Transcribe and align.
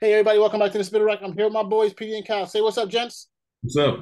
Hey 0.00 0.12
everybody, 0.12 0.38
welcome 0.38 0.60
back 0.60 0.70
to 0.70 0.78
the 0.78 0.84
Spinner 0.84 1.06
Rack. 1.06 1.18
I'm 1.22 1.32
here 1.32 1.46
with 1.46 1.52
my 1.52 1.64
boys, 1.64 1.92
PD 1.92 2.16
and 2.16 2.24
Kyle. 2.24 2.46
Say 2.46 2.60
what's 2.60 2.78
up, 2.78 2.88
gents. 2.88 3.30
What's 3.62 3.76
up? 3.78 3.98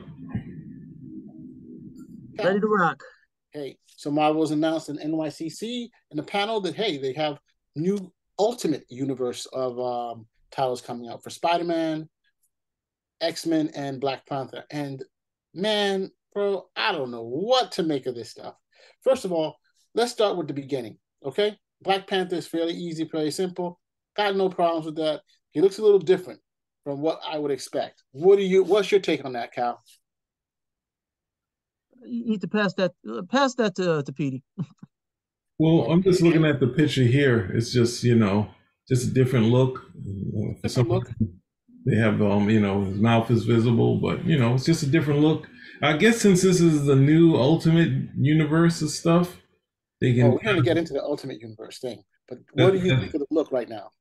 Kyle. 2.37 2.47
Ready 2.49 2.61
to 2.61 2.67
rock. 2.67 3.03
Hey, 3.51 3.79
so 3.87 4.11
Marvel's 4.11 4.51
announced 4.51 4.91
in 4.91 4.99
NYCC 4.99 5.89
in 6.11 6.17
the 6.19 6.23
panel 6.23 6.61
that 6.61 6.75
hey, 6.75 6.99
they 6.99 7.15
have 7.15 7.39
new 7.77 8.13
Ultimate 8.39 8.85
Universe 8.91 9.47
of 9.55 9.81
um, 9.81 10.27
titles 10.51 10.83
coming 10.83 11.09
out 11.09 11.23
for 11.23 11.31
Spider-Man, 11.31 12.07
X-Men, 13.23 13.71
and 13.75 13.99
Black 13.99 14.27
Panther. 14.27 14.65
And 14.71 15.03
man, 15.55 16.11
bro, 16.35 16.67
I 16.77 16.93
don't 16.93 17.11
know 17.11 17.25
what 17.25 17.73
to 17.73 17.83
make 17.83 18.05
of 18.05 18.15
this 18.15 18.33
stuff. 18.33 18.55
First 19.01 19.25
of 19.25 19.33
all, 19.33 19.57
let's 19.95 20.13
start 20.13 20.37
with 20.37 20.47
the 20.47 20.53
beginning. 20.53 20.99
Okay, 21.25 21.57
Black 21.81 22.07
Panther 22.07 22.37
is 22.37 22.47
fairly 22.47 22.75
easy, 22.75 23.09
very 23.11 23.31
simple. 23.31 23.81
Got 24.15 24.37
no 24.37 24.51
problems 24.51 24.85
with 24.85 24.97
that. 24.97 25.23
He 25.57 25.63
looks 25.63 25.79
a 25.79 25.83
little 25.83 25.99
different 25.99 26.41
from 26.85 27.01
what 27.01 27.19
I 27.27 27.39
would 27.39 27.51
expect. 27.51 28.03
What 28.13 28.37
do 28.37 28.43
you? 28.43 28.63
What's 28.63 28.93
your 28.93 29.01
take 29.01 29.25
on 29.25 29.33
that, 29.33 29.55
Cal? 29.55 29.83
You 32.05 32.27
need 32.27 32.43
to 32.43 32.47
pass 32.47 32.75
that 32.75 32.93
pass 33.31 33.55
that 33.55 33.75
to 33.77 34.03
to 34.03 34.13
Petey. 34.13 34.43
Well, 35.59 35.91
I'm 35.91 36.03
just 36.03 36.21
looking 36.21 36.45
at 36.45 36.61
the 36.61 36.67
picture 36.67 37.05
here. 37.05 37.51
It's 37.55 37.73
just 37.73 38.05
you 38.05 38.15
know 38.15 38.51
just 38.87 39.09
a 39.09 39.11
different 39.11 39.47
look. 39.47 39.81
For 40.61 40.69
some 40.69 40.91
look. 40.91 41.09
they 41.87 41.97
have 41.97 42.21
um 42.21 42.51
you 42.51 42.61
know 42.61 42.85
his 42.85 42.99
mouth 42.99 43.31
is 43.31 43.45
visible, 43.45 43.99
but 43.99 44.27
you 44.27 44.39
know 44.39 44.57
it's 44.57 44.67
just 44.67 44.83
a 44.83 44.87
different 44.87 45.21
look. 45.21 45.49
I 45.81 45.97
guess 45.97 46.21
since 46.21 46.43
this 46.43 46.61
is 46.61 46.85
the 46.85 46.97
new 46.97 47.35
Ultimate 47.35 48.11
Universe 48.15 48.83
of 48.83 48.91
stuff, 48.91 49.39
they 50.03 50.13
can. 50.13 50.25
Oh, 50.25 50.31
we're 50.33 50.53
going 50.53 50.57
to 50.57 50.63
get 50.63 50.77
into 50.77 50.93
the 50.93 51.03
Ultimate 51.03 51.41
Universe 51.41 51.79
thing, 51.79 52.03
but 52.29 52.41
what 52.53 52.73
do 52.73 52.79
you 52.79 52.95
think 53.01 53.15
of 53.15 53.21
the 53.21 53.27
look 53.31 53.51
right 53.51 53.71
now? 53.71 53.93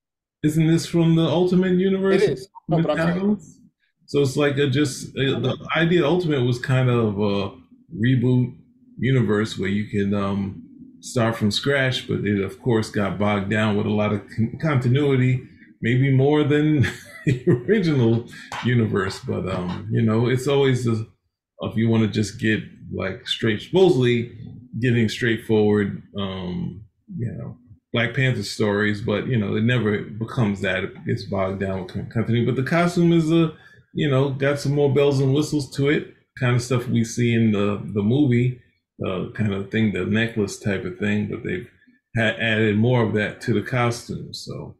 Isn't 0.45 0.67
this 0.67 0.85
from 0.85 1.16
the 1.16 1.23
Ultimate 1.23 1.73
Universe? 1.73 2.22
It 2.22 2.30
is. 2.34 2.48
No? 2.70 3.38
So 4.05 4.21
it's 4.21 4.38
like 4.38 4.57
a 4.57 4.70
just 4.70 5.10
uh 5.18 5.40
the 5.40 5.57
idea. 5.76 6.02
of 6.02 6.12
Ultimate 6.12 6.43
was 6.43 6.60
kind 6.60 6.90
of 6.90 7.20
a 7.20 7.52
reboot 8.05 8.55
universe 8.99 9.57
where 9.57 9.70
you 9.70 9.85
can 9.90 10.13
um, 10.13 10.63
start 10.99 11.35
from 11.35 11.49
scratch, 11.49 12.07
but 12.07 12.20
it 12.26 12.43
of 12.43 12.62
course 12.62 12.91
got 12.91 13.18
bogged 13.18 13.49
down 13.49 13.76
with 13.76 13.87
a 13.87 13.91
lot 14.02 14.13
of 14.13 14.21
con- 14.35 14.57
continuity, 14.62 15.41
maybe 15.82 16.12
more 16.12 16.43
than 16.43 16.87
the 17.26 17.43
original 17.68 18.27
universe. 18.63 19.20
But 19.27 19.49
um, 19.49 19.87
you 19.91 20.04
know, 20.04 20.27
it's 20.27 20.48
always 20.48 20.85
a, 20.85 21.05
if 21.62 21.76
you 21.76 21.90
want 21.90 22.04
to 22.04 22.09
just 22.09 22.40
get 22.40 22.59
like 22.93 23.27
straight, 23.27 23.62
supposedly 23.63 24.32
getting 24.80 25.09
straightforward, 25.09 26.04
um, 26.20 26.84
you 27.18 27.32
know, 27.32 27.57
Black 27.96 28.13
Panther 28.13 28.43
stories, 28.43 28.99
but 28.99 29.26
you 29.26 29.38
know, 29.38 29.55
it 29.55 29.63
never 29.63 30.01
becomes 30.01 30.60
that. 30.60 30.84
It 30.84 31.05
gets 31.05 31.24
bogged 31.24 31.62
down 31.62 31.84
with 31.84 31.93
con- 31.93 32.10
continuity. 32.13 32.46
But 32.46 32.57
the 32.57 32.70
costume 32.70 33.13
is 33.13 33.32
a, 33.32 33.54
you 33.93 34.10
know, 34.10 34.32
got 34.32 34.60
some 34.60 34.74
more 34.74 34.93
bells 34.93 35.21
and 35.21 35.34
whistles 35.34 35.74
to 35.77 35.87
it, 35.87 36.13
kind 36.37 36.57
of 36.57 36.62
stuff 36.62 36.90
we 36.90 37.05
see 37.05 37.34
in 37.34 37.54
the 37.54 37.82
the 37.93 38.04
movie, 38.04 38.60
uh, 39.07 39.27
kind 39.34 39.54
of 39.54 39.71
thing, 39.71 39.93
the 39.93 40.05
necklace 40.05 40.60
type 40.60 40.84
of 40.84 40.99
thing. 40.99 41.29
But 41.29 41.46
they've 41.46 41.70
had 42.18 42.35
added 42.37 42.76
more 42.76 43.02
of 43.02 43.13
that 43.13 43.40
to 43.43 43.54
the 43.54 43.62
costume. 43.62 44.34
So, 44.34 44.76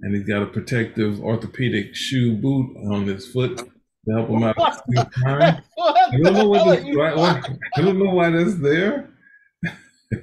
and 0.00 0.16
he's 0.16 0.26
got 0.26 0.42
a 0.42 0.46
protective 0.46 1.20
orthopedic 1.20 1.94
shoe 1.94 2.34
boot 2.36 2.76
on 2.90 3.06
his 3.06 3.28
foot 3.28 3.58
to 3.58 4.12
help 4.12 4.28
him 4.28 4.42
out. 4.42 4.58
at 4.58 4.82
the 4.88 5.08
same. 5.14 5.62
I 5.84 6.18
don't 6.20 6.34
know 6.34 6.48
what 6.48 6.64
this, 6.64 6.84
I 7.76 7.80
don't 7.80 7.98
know 8.00 8.10
why 8.12 8.30
that's 8.30 8.56
there. 8.56 9.10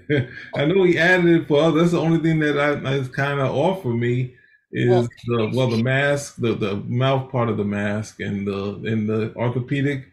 I 0.55 0.65
know 0.65 0.83
he 0.83 0.97
added 0.97 1.25
it 1.25 1.47
for 1.47 1.71
that's 1.71 1.91
the 1.91 1.99
only 1.99 2.19
thing 2.19 2.39
that 2.39 2.57
I 2.59 2.93
is 2.93 3.07
kind 3.09 3.39
of 3.39 3.55
off 3.55 3.81
for 3.81 3.93
me 3.93 4.35
is 4.71 4.89
Well- 4.89 5.09
the 5.25 5.51
well 5.55 5.69
the 5.69 5.83
mask 5.83 6.35
the 6.37 6.55
the 6.55 6.75
mouth 6.75 7.31
part 7.31 7.49
of 7.49 7.57
the 7.57 7.65
mask 7.65 8.19
and 8.19 8.47
the 8.47 8.81
and 8.85 9.07
the 9.07 9.33
orthopedic 9.35 10.05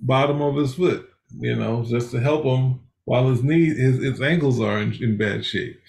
bottom 0.00 0.40
of 0.42 0.56
his 0.56 0.74
foot 0.74 1.08
you 1.38 1.56
know 1.56 1.84
just 1.84 2.10
to 2.12 2.20
help 2.20 2.44
him 2.44 2.80
while 3.08 3.30
his 3.30 3.42
knee 3.42 3.66
his, 3.66 4.02
his 4.02 4.20
ankles 4.20 4.60
are 4.60 4.78
in, 4.78 4.92
in 5.02 5.16
bad 5.16 5.44
shape. 5.44 5.80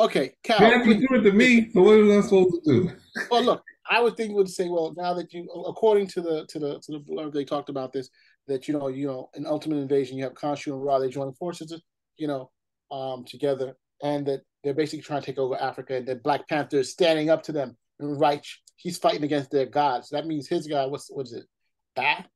Okay, 0.00 0.32
Cal. 0.42 0.60
You 0.60 0.72
have 0.72 0.84
to 0.84 0.94
do 0.94 1.06
it 1.12 1.20
to 1.20 1.32
me, 1.32 1.70
so 1.70 1.82
what 1.82 1.98
was 1.98 2.24
I 2.24 2.26
supposed 2.26 2.64
to 2.64 2.72
do? 2.72 2.90
well, 3.30 3.44
look, 3.44 3.62
I 3.88 4.00
would 4.00 4.16
think 4.16 4.34
would 4.34 4.48
say, 4.48 4.68
well, 4.68 4.92
now 4.96 5.14
that 5.14 5.32
you, 5.32 5.48
according 5.68 6.08
to 6.08 6.22
the 6.22 6.46
to 6.46 6.58
the 6.58 6.80
to 6.80 6.92
the 6.92 6.98
blurb, 6.98 7.32
they 7.32 7.44
talked 7.44 7.68
about 7.68 7.92
this 7.92 8.08
that 8.48 8.66
you 8.66 8.76
know, 8.76 8.88
you 8.88 9.06
know, 9.06 9.30
in 9.34 9.46
Ultimate 9.46 9.76
Invasion, 9.76 10.16
you 10.16 10.24
have 10.24 10.34
Khonshu 10.34 10.72
and 10.72 10.82
Ra, 10.82 10.98
they 10.98 11.08
join 11.08 11.32
forces, 11.34 11.80
you 12.16 12.26
know, 12.26 12.50
um, 12.94 13.24
together, 13.24 13.76
and 14.02 14.26
that 14.26 14.42
they're 14.62 14.74
basically 14.74 15.02
trying 15.02 15.20
to 15.20 15.26
take 15.26 15.38
over 15.38 15.56
Africa, 15.60 15.96
and 15.96 16.06
that 16.06 16.22
Black 16.22 16.48
Panther 16.48 16.78
is 16.78 16.90
standing 16.90 17.28
up 17.30 17.42
to 17.44 17.52
them, 17.52 17.76
and 18.00 18.18
right, 18.20 18.46
he's 18.76 18.98
fighting 18.98 19.24
against 19.24 19.50
their 19.50 19.66
gods. 19.66 20.10
That 20.10 20.26
means 20.26 20.48
his 20.48 20.66
god, 20.66 20.90
what's 20.90 21.10
what 21.10 21.26
is 21.26 21.32
it, 21.34 21.44
Bast, 21.96 22.28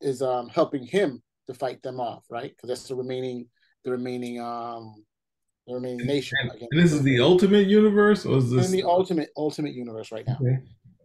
is 0.00 0.22
um 0.22 0.48
helping 0.48 0.84
him 0.84 1.22
to 1.46 1.54
fight 1.54 1.82
them 1.82 2.00
off, 2.00 2.24
right? 2.30 2.50
Because 2.50 2.68
that's 2.68 2.88
the 2.88 2.96
remaining, 2.96 3.46
the 3.84 3.90
remaining, 3.92 4.40
um, 4.40 5.04
the 5.66 5.74
remaining 5.74 6.06
nation. 6.06 6.36
against- 6.44 6.72
And 6.72 6.82
this 6.82 6.92
is 6.92 7.02
the 7.02 7.20
ultimate 7.20 7.66
universe, 7.66 8.26
or 8.26 8.38
is 8.38 8.50
this 8.50 8.66
in 8.66 8.72
the 8.72 8.82
ultimate 8.84 9.30
ultimate 9.36 9.74
universe 9.74 10.10
right 10.12 10.26
now 10.26 10.38
Okay. 10.40 10.58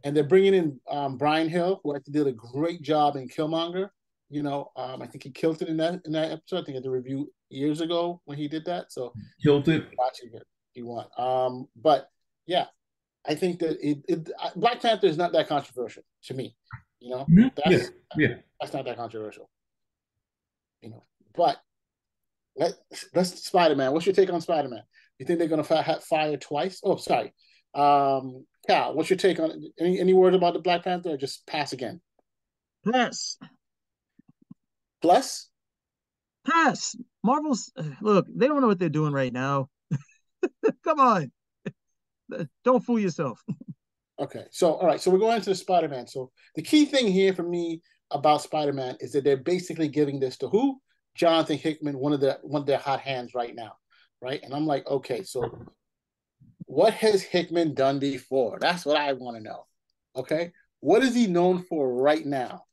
and 0.03 0.15
they're 0.15 0.23
bringing 0.23 0.55
in 0.55 0.79
um, 0.89 1.17
Bryan 1.17 1.47
Hill, 1.49 1.79
who 1.83 1.91
I 1.91 1.99
think 1.99 2.13
did 2.13 2.27
a 2.27 2.31
great 2.31 2.81
job 2.81 3.15
in 3.17 3.27
Killmonger. 3.27 3.89
You 4.31 4.43
know, 4.43 4.71
um, 4.77 5.01
I 5.01 5.07
think 5.07 5.23
he 5.23 5.29
killed 5.31 5.61
it 5.61 5.67
in 5.67 5.75
that 5.77 6.01
in 6.05 6.13
that 6.13 6.31
episode. 6.31 6.61
I 6.61 6.63
think 6.63 6.77
at 6.77 6.83
the 6.83 6.89
review 6.89 7.31
years 7.49 7.81
ago 7.81 8.21
when 8.25 8.37
he 8.37 8.47
did 8.47 8.63
that. 8.65 8.91
So 8.91 9.13
killed 9.43 9.67
it. 9.67 9.85
watching 9.97 10.29
it, 10.33 10.43
he 10.71 10.81
won. 10.83 11.05
Um, 11.17 11.67
but 11.75 12.07
yeah, 12.47 12.67
I 13.27 13.35
think 13.35 13.59
that 13.59 13.77
it, 13.85 13.99
it 14.07 14.29
Black 14.55 14.81
Panther 14.81 15.07
is 15.07 15.17
not 15.17 15.33
that 15.33 15.49
controversial 15.49 16.03
to 16.25 16.33
me. 16.33 16.55
You 16.99 17.09
know, 17.09 17.25
Mhm. 17.29 17.51
that's 17.65 17.91
Yeah. 18.17 18.35
that's 18.59 18.73
not 18.73 18.85
that 18.85 18.95
controversial. 18.95 19.49
You 20.81 20.91
know, 20.91 21.03
but 21.35 21.57
let 22.55 22.73
let's 23.13 23.43
Spider 23.45 23.75
Man. 23.75 23.91
What's 23.91 24.05
your 24.05 24.15
take 24.15 24.31
on 24.31 24.39
Spider 24.39 24.69
Man? 24.69 24.83
You 25.19 25.25
think 25.25 25.39
they're 25.39 25.47
gonna 25.49 25.63
fi- 25.63 25.99
fire 25.99 26.37
twice? 26.37 26.79
Oh, 26.83 26.95
sorry. 26.95 27.33
Um, 27.73 28.45
Cal, 28.67 28.93
what's 28.95 29.09
your 29.09 29.17
take 29.17 29.39
on 29.39 29.61
any 29.77 29.99
any 29.99 30.13
word 30.13 30.35
about 30.35 30.53
the 30.53 30.59
Black 30.59 30.83
Panther? 30.83 31.09
Or 31.11 31.17
just 31.17 31.45
pass 31.47 31.73
again. 31.73 31.99
Pass. 32.89 33.37
Plus, 35.01 35.51
Pass. 36.45 36.95
Marvel's 37.23 37.71
look, 38.01 38.25
they 38.33 38.47
don't 38.47 38.61
know 38.61 38.67
what 38.67 38.79
they're 38.79 38.89
doing 38.89 39.13
right 39.13 39.33
now. 39.33 39.69
Come 40.83 40.99
on. 40.99 41.31
Don't 42.63 42.83
fool 42.83 42.99
yourself. 42.99 43.43
okay. 44.19 44.45
So 44.51 44.73
all 44.73 44.87
right. 44.87 44.99
So 44.99 45.11
we're 45.11 45.19
going 45.19 45.35
into 45.35 45.49
the 45.49 45.55
Spider 45.55 45.87
Man. 45.87 46.07
So 46.07 46.31
the 46.55 46.61
key 46.61 46.85
thing 46.85 47.07
here 47.07 47.33
for 47.33 47.43
me 47.43 47.81
about 48.09 48.41
Spider 48.41 48.73
Man 48.73 48.97
is 48.99 49.11
that 49.11 49.23
they're 49.23 49.37
basically 49.37 49.87
giving 49.87 50.19
this 50.19 50.37
to 50.37 50.47
who? 50.47 50.79
Jonathan 51.15 51.57
Hickman, 51.57 51.97
one 51.97 52.13
of 52.13 52.21
the 52.21 52.39
one 52.41 52.61
of 52.61 52.67
their 52.67 52.77
hot 52.77 53.01
hands 53.01 53.35
right 53.35 53.53
now, 53.53 53.73
right? 54.21 54.41
And 54.41 54.53
I'm 54.53 54.65
like, 54.65 54.87
okay, 54.87 55.23
so 55.23 55.65
what 56.65 56.93
has 56.95 57.21
Hickman 57.21 57.73
done 57.73 57.99
before? 57.99 58.57
That's 58.59 58.85
what 58.85 58.97
I 58.97 59.13
want 59.13 59.37
to 59.37 59.43
know. 59.43 59.65
Okay, 60.15 60.53
what 60.79 61.03
is 61.03 61.13
he 61.13 61.27
known 61.27 61.63
for 61.63 61.93
right 61.93 62.25
now? 62.25 62.63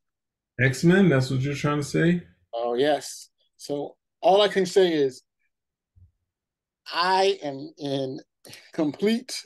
X 0.61 0.85
Men. 0.85 1.09
That's 1.09 1.31
what 1.31 1.41
you're 1.41 1.55
trying 1.55 1.79
to 1.79 1.85
say. 1.85 2.23
Oh 2.53 2.75
yes. 2.75 3.31
So 3.57 3.97
all 4.21 4.43
I 4.43 4.49
can 4.49 4.67
say 4.67 4.93
is 4.93 5.23
I 6.93 7.39
am 7.43 7.73
in 7.79 8.21
complete 8.73 9.45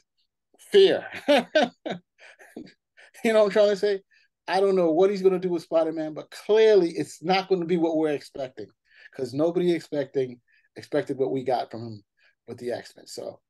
fear. 0.70 1.04
you 1.28 1.42
know 3.32 3.40
what 3.40 3.44
I'm 3.44 3.50
trying 3.50 3.70
to 3.70 3.76
say? 3.76 4.00
I 4.48 4.60
don't 4.60 4.76
know 4.76 4.90
what 4.90 5.10
he's 5.10 5.22
going 5.22 5.34
to 5.34 5.38
do 5.38 5.50
with 5.50 5.62
Spider-Man, 5.62 6.14
but 6.14 6.30
clearly 6.30 6.90
it's 6.90 7.22
not 7.22 7.48
going 7.48 7.60
to 7.60 7.66
be 7.66 7.76
what 7.76 7.96
we're 7.96 8.10
expecting 8.10 8.66
because 9.10 9.32
nobody 9.32 9.72
expecting 9.72 10.40
expected 10.76 11.18
what 11.18 11.30
we 11.30 11.44
got 11.44 11.70
from 11.70 11.86
him 11.86 12.02
with 12.48 12.58
the 12.58 12.72
X-Men. 12.72 13.06
So 13.06 13.40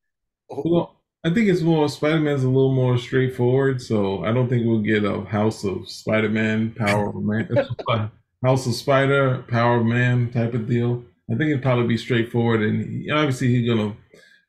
oh. 0.50 0.62
Well, 0.65 1.01
I 1.25 1.31
think 1.31 1.49
it's 1.49 1.62
more 1.62 1.88
Spider 1.88 2.19
Man's 2.19 2.43
a 2.43 2.49
little 2.49 2.75
more 2.75 2.99
straightforward, 2.99 3.81
so 3.81 4.25
I 4.25 4.32
don't 4.32 4.49
think 4.49 4.67
we'll 4.67 4.81
get 4.81 5.05
a 5.05 5.20
House 5.23 5.62
of 5.64 5.88
Spider 5.88 6.29
Man, 6.29 6.73
Power 6.73 7.11
of 7.11 7.23
Man, 7.23 7.49
House 8.44 8.67
of 8.67 8.75
Spider, 8.75 9.44
Power 9.49 9.76
of 9.76 9.87
Man 9.87 10.32
type 10.32 10.55
of 10.55 10.69
deal. 10.69 11.05
I 11.31 11.37
think 11.37 11.50
it'd 11.50 11.62
probably 11.62 11.87
be 11.87 11.96
straightforward, 11.96 12.62
and 12.62 13.05
he, 13.05 13.11
obviously 13.11 13.49
he's 13.49 13.69
gonna, 13.69 13.94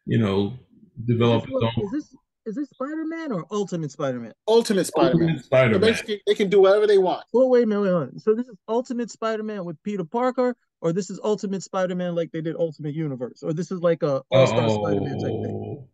you 0.06 0.18
know, 0.18 0.54
develop 1.06 1.44
Is 1.44 1.52
his 1.52 1.62
this, 1.62 1.70
own 1.78 1.86
is 1.86 1.92
this 1.92 2.16
is 2.46 2.56
this 2.56 2.70
Spider-Man 2.72 3.32
or 3.32 3.46
Ultimate 3.52 3.92
Spider-Man? 3.92 4.34
Ultimate 4.48 4.86
Spider-Man. 4.86 5.42
Spider 5.44 5.76
So 5.76 5.80
Man. 5.80 5.92
basically, 5.92 6.22
they 6.28 6.36
can 6.36 6.50
do 6.50 6.62
whatever 6.62 6.88
they 6.88 6.98
want. 6.98 7.24
Oh 7.36 7.48
wait 7.48 7.64
a 7.64 7.68
minute, 7.68 7.82
wait 7.84 7.90
a 7.90 8.00
minute. 8.00 8.22
So 8.22 8.34
this 8.34 8.48
is 8.48 8.58
Ultimate 8.68 9.12
Spider-Man 9.12 9.64
with 9.64 9.82
Peter 9.84 10.04
Parker, 10.04 10.56
or 10.82 10.92
this 10.92 11.12
is 11.12 11.20
Ultimate 11.24 11.62
Spider-Man 11.62 12.16
like 12.16 12.32
they 12.32 12.42
did 12.42 12.56
Ultimate 12.56 12.96
Universe, 12.96 13.44
or 13.44 13.54
this 13.54 13.72
is 13.72 13.82
like 13.82 14.02
a 14.02 14.24
All-Star 14.32 14.66
oh. 14.66 14.84
Spider-Man 14.84 15.20
type 15.20 15.30
thing. 15.30 15.88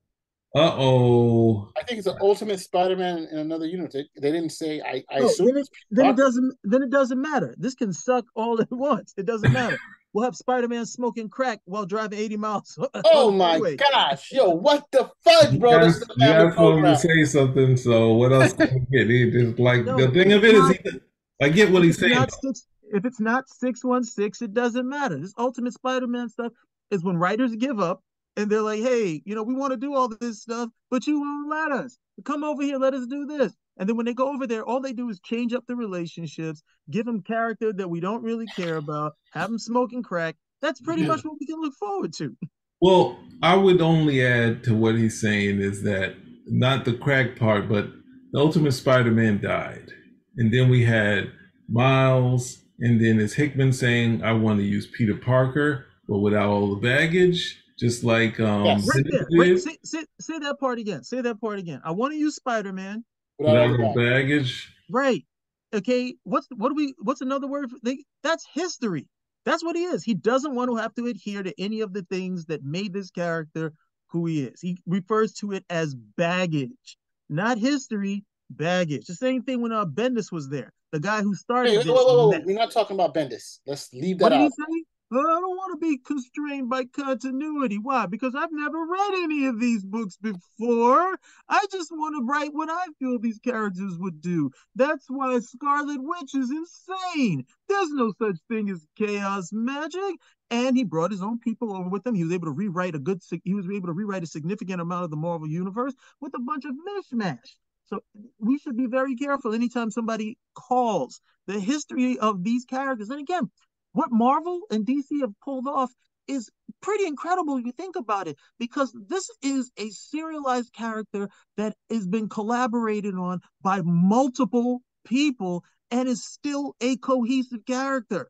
Uh 0.55 0.73
oh. 0.77 1.71
I 1.77 1.83
think 1.83 1.99
it's 1.99 2.07
the 2.07 2.19
Ultimate 2.21 2.59
Spider-Man 2.59 3.27
in 3.31 3.37
another 3.37 3.67
universe. 3.67 3.93
They, 3.93 4.09
they 4.19 4.31
didn't 4.31 4.49
say. 4.49 4.81
I, 4.81 5.03
I 5.11 5.19
Oh, 5.19 5.25
assume 5.27 5.47
then 5.47 5.57
it, 5.57 5.69
then 5.91 6.05
it 6.07 6.17
doesn't 6.17 6.55
then 6.63 6.81
it 6.81 6.89
doesn't 6.89 7.21
matter. 7.21 7.53
This 7.57 7.75
can 7.75 7.93
suck 7.93 8.25
all 8.35 8.59
at 8.59 8.71
once. 8.71 9.13
It 9.15 9.27
doesn't 9.27 9.53
matter. 9.53 9.77
we'll 10.13 10.23
have 10.25 10.35
Spider-Man 10.35 10.87
smoking 10.87 11.29
crack 11.29 11.59
while 11.65 11.85
driving 11.85 12.17
80 12.17 12.37
miles. 12.37 12.79
Oh 13.05 13.29
my 13.31 13.75
gosh, 13.75 14.31
yo, 14.31 14.49
what 14.49 14.85
the 14.91 15.11
fudge, 15.23 15.59
bro? 15.59 15.71
You 15.71 15.77
asked 15.77 16.03
him 16.17 16.83
to 16.83 16.95
say 16.97 17.25
something, 17.25 17.77
so 17.77 18.13
what 18.13 18.31
else 18.33 18.53
can 18.53 18.87
we 18.91 18.97
get? 18.97 19.07
He 19.09 19.29
just 19.29 19.59
like 19.59 19.85
no, 19.85 19.97
the 19.97 20.09
thing 20.11 20.33
of 20.33 20.43
it 20.43 20.55
not, 20.55 20.71
is, 20.71 20.77
he, 20.93 20.99
I 21.41 21.49
get 21.49 21.71
what 21.71 21.83
he's 21.83 21.99
saying. 21.99 22.25
Six, 22.41 22.65
if 22.91 23.05
it's 23.05 23.19
not 23.19 23.47
616, 23.49 24.45
it 24.47 24.53
doesn't 24.53 24.89
matter. 24.89 25.17
This 25.19 25.33
Ultimate 25.37 25.73
Spider-Man 25.73 26.29
stuff 26.29 26.53
is 26.89 27.03
when 27.03 27.17
writers 27.17 27.55
give 27.55 27.79
up 27.79 28.01
and 28.39 28.49
they're 28.49 28.61
like, 28.61 28.79
hey, 28.79 29.21
you 29.25 29.35
know, 29.35 29.43
we 29.43 29.53
want 29.53 29.71
to 29.71 29.77
do 29.77 29.93
all 29.93 30.07
this 30.07 30.41
stuff, 30.41 30.69
but 30.89 31.05
you 31.05 31.19
won't 31.19 31.49
let 31.49 31.73
us. 31.73 31.97
Come 32.23 32.45
over 32.45 32.63
here, 32.63 32.77
let 32.77 32.93
us 32.93 33.05
do 33.05 33.25
this. 33.25 33.53
And 33.77 33.87
then 33.87 33.97
when 33.97 34.05
they 34.05 34.13
go 34.13 34.33
over 34.33 34.47
there, 34.47 34.63
all 34.63 34.79
they 34.79 34.93
do 34.93 35.09
is 35.09 35.19
change 35.19 35.53
up 35.53 35.65
the 35.67 35.75
relationships, 35.75 36.63
give 36.89 37.05
them 37.05 37.21
character 37.21 37.73
that 37.73 37.89
we 37.89 37.99
don't 37.99 38.23
really 38.23 38.45
care 38.55 38.77
about, 38.77 39.13
have 39.33 39.49
them 39.49 39.59
smoking 39.59 40.03
crack. 40.03 40.37
That's 40.61 40.79
pretty 40.79 41.01
yeah. 41.01 41.09
much 41.09 41.25
what 41.25 41.35
we 41.37 41.47
can 41.47 41.59
look 41.59 41.73
forward 41.75 42.13
to. 42.13 42.35
Well, 42.81 43.19
I 43.43 43.57
would 43.57 43.81
only 43.81 44.25
add 44.25 44.63
to 44.63 44.73
what 44.73 44.95
he's 44.95 45.19
saying 45.19 45.59
is 45.59 45.83
that 45.83 46.15
not 46.45 46.85
the 46.85 46.93
crack 46.93 47.37
part, 47.37 47.67
but 47.67 47.89
the 48.31 48.39
Ultimate 48.39 48.71
Spider-Man 48.71 49.41
died, 49.41 49.91
and 50.37 50.49
then 50.49 50.69
we 50.69 50.85
had 50.85 51.29
Miles, 51.67 52.63
and 52.79 53.03
then 53.03 53.19
as 53.19 53.33
Hickman 53.33 53.73
saying, 53.73 54.23
"I 54.23 54.31
want 54.31 54.59
to 54.59 54.65
use 54.65 54.87
Peter 54.87 55.17
Parker, 55.17 55.87
but 56.07 56.19
without 56.19 56.47
all 56.47 56.73
the 56.73 56.79
baggage." 56.79 57.61
Just 57.79 58.03
like 58.03 58.39
um, 58.41 58.65
yes. 58.65 58.87
right 58.93 59.05
there. 59.09 59.27
Wait, 59.31 59.57
say, 59.59 59.77
say, 59.85 60.03
say, 60.19 60.37
that 60.39 60.59
part 60.59 60.79
again. 60.79 61.03
Say 61.03 61.21
that 61.21 61.39
part 61.39 61.59
again. 61.59 61.79
I 61.85 61.91
want 61.91 62.11
to 62.11 62.17
use 62.17 62.35
Spider 62.35 62.73
Man 62.73 63.05
without 63.37 63.79
no 63.79 63.93
baggage. 63.93 64.73
Right. 64.89 65.25
Okay. 65.73 66.15
What's 66.23 66.47
what 66.57 66.69
do 66.69 66.75
we? 66.75 66.93
What's 66.99 67.21
another 67.21 67.47
word? 67.47 67.69
For, 67.69 67.77
they, 67.81 68.03
that's 68.21 68.45
history. 68.53 69.07
That's 69.45 69.63
what 69.63 69.77
he 69.77 69.83
is. 69.83 70.03
He 70.03 70.13
doesn't 70.13 70.53
want 70.53 70.69
to 70.69 70.75
have 70.75 70.93
to 70.95 71.05
adhere 71.07 71.41
to 71.41 71.53
any 71.57 71.79
of 71.79 71.93
the 71.93 72.03
things 72.03 72.45
that 72.47 72.65
made 72.65 72.91
this 72.91 73.11
character 73.11 73.71
who 74.07 74.25
he 74.25 74.43
is. 74.43 74.59
He 74.59 74.77
refers 74.85 75.31
to 75.35 75.53
it 75.53 75.63
as 75.69 75.95
baggage, 75.95 76.97
not 77.29 77.57
history. 77.57 78.25
Baggage. 78.51 79.05
The 79.05 79.13
same 79.13 79.43
thing 79.43 79.61
when 79.61 79.71
uh, 79.71 79.85
Bendis 79.85 80.31
was 80.31 80.49
there. 80.49 80.73
The 80.91 80.99
guy 80.99 81.21
who 81.21 81.35
started. 81.35 81.83
Hey, 81.83 81.87
whoa, 81.87 81.93
whoa, 81.93 82.29
whoa, 82.29 82.41
We're 82.43 82.57
not 82.57 82.71
talking 82.71 82.95
about 82.95 83.13
Bendis. 83.13 83.59
Let's 83.67 83.93
leave 83.93 84.17
that 84.17 84.23
what 84.23 84.33
out. 84.33 84.37
Did 84.37 84.43
he 84.43 84.49
say? 84.49 84.85
I 85.11 85.15
don't 85.15 85.57
want 85.57 85.73
to 85.73 85.87
be 85.87 85.97
constrained 85.97 86.69
by 86.69 86.85
continuity. 86.85 87.79
Why? 87.79 88.05
Because 88.05 88.35
I've 88.35 88.51
never 88.51 88.85
read 88.85 89.13
any 89.23 89.47
of 89.47 89.59
these 89.59 89.83
books 89.83 90.17
before. 90.17 91.17
I 91.47 91.65
just 91.71 91.91
want 91.91 92.15
to 92.15 92.25
write 92.25 92.53
what 92.53 92.69
I 92.69 92.85
feel 92.99 93.17
these 93.17 93.39
characters 93.39 93.97
would 93.97 94.21
do. 94.21 94.51
That's 94.75 95.05
why 95.09 95.39
Scarlet 95.39 95.99
Witch 96.01 96.35
is 96.35 96.51
insane. 96.51 97.45
There's 97.67 97.89
no 97.89 98.13
such 98.19 98.37
thing 98.49 98.69
as 98.69 98.85
chaos 98.95 99.49
magic. 99.51 100.15
And 100.51 100.77
he 100.77 100.83
brought 100.83 101.11
his 101.11 101.23
own 101.23 101.39
people 101.39 101.75
over 101.75 101.89
with 101.89 102.05
him. 102.05 102.15
He 102.15 102.23
was 102.23 102.33
able 102.33 102.47
to 102.47 102.51
rewrite 102.51 102.95
a 102.95 102.99
good. 102.99 103.21
He 103.43 103.53
was 103.53 103.65
able 103.65 103.87
to 103.87 103.93
rewrite 103.93 104.23
a 104.23 104.27
significant 104.27 104.81
amount 104.81 105.05
of 105.05 105.11
the 105.11 105.17
Marvel 105.17 105.47
universe 105.47 105.93
with 106.21 106.33
a 106.35 106.39
bunch 106.39 106.65
of 106.65 106.73
mishmash. 106.73 107.55
So 107.87 108.03
we 108.39 108.59
should 108.59 108.77
be 108.77 108.85
very 108.85 109.15
careful 109.15 109.53
anytime 109.53 109.89
somebody 109.89 110.37
calls 110.53 111.21
the 111.47 111.59
history 111.59 112.19
of 112.19 112.43
these 112.43 112.65
characters. 112.65 113.09
And 113.09 113.19
again, 113.19 113.49
what 113.93 114.11
Marvel 114.11 114.61
and 114.71 114.85
DC 114.85 115.21
have 115.21 115.33
pulled 115.43 115.67
off 115.67 115.91
is 116.27 116.49
pretty 116.81 117.05
incredible 117.05 117.57
if 117.57 117.65
you 117.65 117.71
think 117.71 117.95
about 117.95 118.27
it, 118.27 118.37
because 118.59 118.95
this 119.07 119.29
is 119.41 119.71
a 119.77 119.89
serialized 119.89 120.71
character 120.73 121.29
that 121.57 121.75
has 121.89 122.07
been 122.07 122.29
collaborated 122.29 123.15
on 123.15 123.41
by 123.61 123.81
multiple 123.83 124.81
people 125.05 125.63
and 125.91 126.07
is 126.07 126.23
still 126.23 126.75
a 126.81 126.95
cohesive 126.97 127.65
character. 127.65 128.29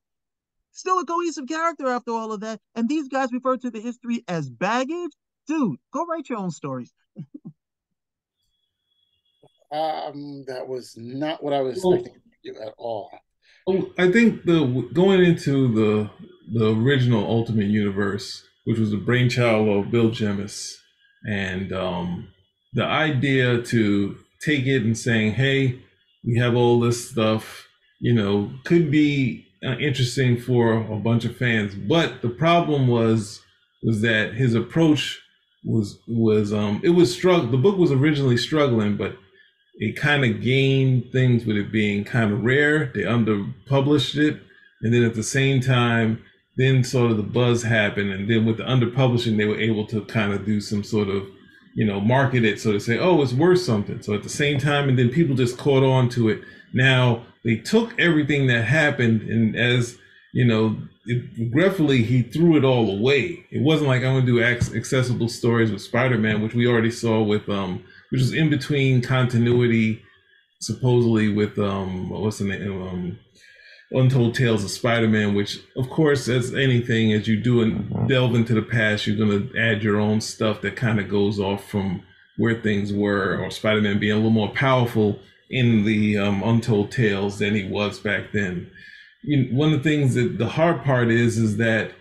Still 0.71 0.99
a 0.99 1.05
cohesive 1.05 1.47
character 1.47 1.87
after 1.87 2.11
all 2.11 2.31
of 2.31 2.39
that. 2.41 2.61
And 2.73 2.87
these 2.87 3.09
guys 3.09 3.33
refer 3.33 3.57
to 3.57 3.69
the 3.69 3.81
history 3.81 4.23
as 4.27 4.49
baggage. 4.49 5.11
Dude, 5.45 5.77
go 5.91 6.05
write 6.05 6.29
your 6.29 6.37
own 6.37 6.51
stories. 6.51 6.93
um, 9.71 10.45
that 10.47 10.65
was 10.67 10.95
not 10.95 11.43
what 11.43 11.53
I 11.53 11.61
was 11.61 11.83
expecting 11.83 12.21
at 12.61 12.73
all. 12.77 13.11
I 13.97 14.11
think 14.11 14.45
the 14.45 14.89
going 14.93 15.23
into 15.23 15.73
the 15.73 16.09
the 16.51 16.73
original 16.73 17.25
Ultimate 17.25 17.67
Universe, 17.67 18.43
which 18.65 18.79
was 18.79 18.91
the 18.91 18.97
brainchild 18.97 19.67
of 19.67 19.91
Bill 19.91 20.09
Jemas, 20.09 20.79
and 21.27 21.71
um, 21.73 22.29
the 22.73 22.85
idea 22.85 23.61
to 23.61 24.17
take 24.41 24.65
it 24.65 24.83
and 24.83 24.97
saying, 24.97 25.33
"Hey, 25.33 25.79
we 26.23 26.37
have 26.39 26.55
all 26.55 26.79
this 26.79 27.09
stuff," 27.09 27.67
you 27.99 28.13
know, 28.13 28.51
could 28.63 28.89
be 28.91 29.45
uh, 29.63 29.77
interesting 29.77 30.39
for 30.39 30.73
a 30.73 30.95
bunch 30.95 31.25
of 31.25 31.37
fans. 31.37 31.75
But 31.75 32.21
the 32.21 32.29
problem 32.29 32.87
was 32.87 33.41
was 33.83 34.01
that 34.01 34.33
his 34.33 34.55
approach 34.55 35.19
was 35.63 35.99
was 36.07 36.53
um 36.53 36.81
it 36.83 36.89
was 36.89 37.13
struggle. 37.13 37.47
The 37.47 37.57
book 37.57 37.77
was 37.77 37.91
originally 37.91 38.37
struggling, 38.37 38.95
but 38.97 39.15
it 39.79 39.95
kind 39.95 40.25
of 40.25 40.41
gained 40.41 41.11
things 41.11 41.45
with 41.45 41.57
it 41.57 41.71
being 41.71 42.03
kind 42.03 42.31
of 42.31 42.43
rare. 42.43 42.91
They 42.93 43.03
underpublished 43.03 44.17
it, 44.17 44.41
and 44.81 44.93
then 44.93 45.03
at 45.03 45.15
the 45.15 45.23
same 45.23 45.61
time, 45.61 46.21
then 46.57 46.83
sort 46.83 47.11
of 47.11 47.17
the 47.17 47.23
buzz 47.23 47.63
happened, 47.63 48.11
and 48.11 48.29
then 48.29 48.45
with 48.45 48.57
the 48.57 48.63
underpublishing, 48.63 49.37
they 49.37 49.45
were 49.45 49.59
able 49.59 49.87
to 49.87 50.03
kind 50.05 50.33
of 50.33 50.45
do 50.45 50.59
some 50.59 50.83
sort 50.83 51.07
of, 51.07 51.25
you 51.75 51.85
know, 51.85 52.01
market 52.01 52.43
it 52.43 52.59
so 52.59 52.73
to 52.73 52.79
say, 52.79 52.99
oh, 52.99 53.21
it's 53.21 53.33
worth 53.33 53.61
something. 53.61 54.01
So 54.01 54.13
at 54.13 54.23
the 54.23 54.29
same 54.29 54.59
time, 54.59 54.89
and 54.89 54.99
then 54.99 55.09
people 55.09 55.35
just 55.35 55.57
caught 55.57 55.83
on 55.83 56.09
to 56.09 56.27
it. 56.27 56.41
Now 56.73 57.25
they 57.45 57.55
took 57.55 57.97
everything 57.97 58.47
that 58.47 58.65
happened, 58.65 59.21
and 59.21 59.55
as 59.55 59.97
you 60.33 60.45
know, 60.45 60.77
it, 61.05 61.23
regretfully, 61.39 62.03
he 62.03 62.21
threw 62.21 62.57
it 62.57 62.63
all 62.63 62.91
away. 62.97 63.45
It 63.49 63.63
wasn't 63.63 63.87
like 63.87 64.03
I'm 64.03 64.19
to 64.19 64.25
do 64.25 64.43
accessible 64.43 65.29
stories 65.29 65.71
with 65.71 65.81
Spider-Man, 65.81 66.41
which 66.41 66.53
we 66.53 66.67
already 66.67 66.91
saw 66.91 67.23
with 67.23 67.47
um 67.49 67.83
which 68.09 68.21
is 68.21 68.33
in 68.33 68.49
between 68.49 69.01
continuity, 69.01 70.03
supposedly 70.61 71.31
with 71.31 71.57
um 71.59 72.09
what's 72.09 72.39
the 72.39 72.45
name 72.45 72.81
um 72.81 73.19
Untold 73.91 74.35
Tales 74.35 74.63
of 74.63 74.69
Spider-Man, 74.69 75.33
which 75.33 75.59
of 75.75 75.89
course, 75.89 76.27
as 76.27 76.53
anything, 76.53 77.11
as 77.11 77.27
you 77.27 77.41
do 77.41 77.61
and 77.61 78.07
delve 78.07 78.35
into 78.35 78.53
the 78.53 78.61
past, 78.61 79.07
you're 79.07 79.17
gonna 79.17 79.47
add 79.57 79.81
your 79.81 79.99
own 79.99 80.21
stuff 80.21 80.61
that 80.61 80.75
kind 80.75 80.99
of 80.99 81.09
goes 81.09 81.39
off 81.39 81.67
from 81.67 82.03
where 82.37 82.61
things 82.61 82.93
were, 82.93 83.37
or 83.37 83.49
Spider-Man 83.49 83.99
being 83.99 84.13
a 84.13 84.15
little 84.15 84.29
more 84.29 84.49
powerful 84.49 85.19
in 85.49 85.85
the 85.85 86.17
um, 86.17 86.43
Untold 86.43 86.91
Tales 86.91 87.39
than 87.39 87.55
he 87.55 87.65
was 87.65 87.99
back 87.99 88.31
then. 88.31 88.69
You 89.23 89.45
know, 89.45 89.57
one 89.57 89.73
of 89.73 89.83
the 89.83 89.89
things 89.89 90.13
that 90.13 90.37
the 90.37 90.47
hard 90.47 90.83
part 90.83 91.09
is 91.09 91.37
is 91.37 91.57
that 91.57 91.91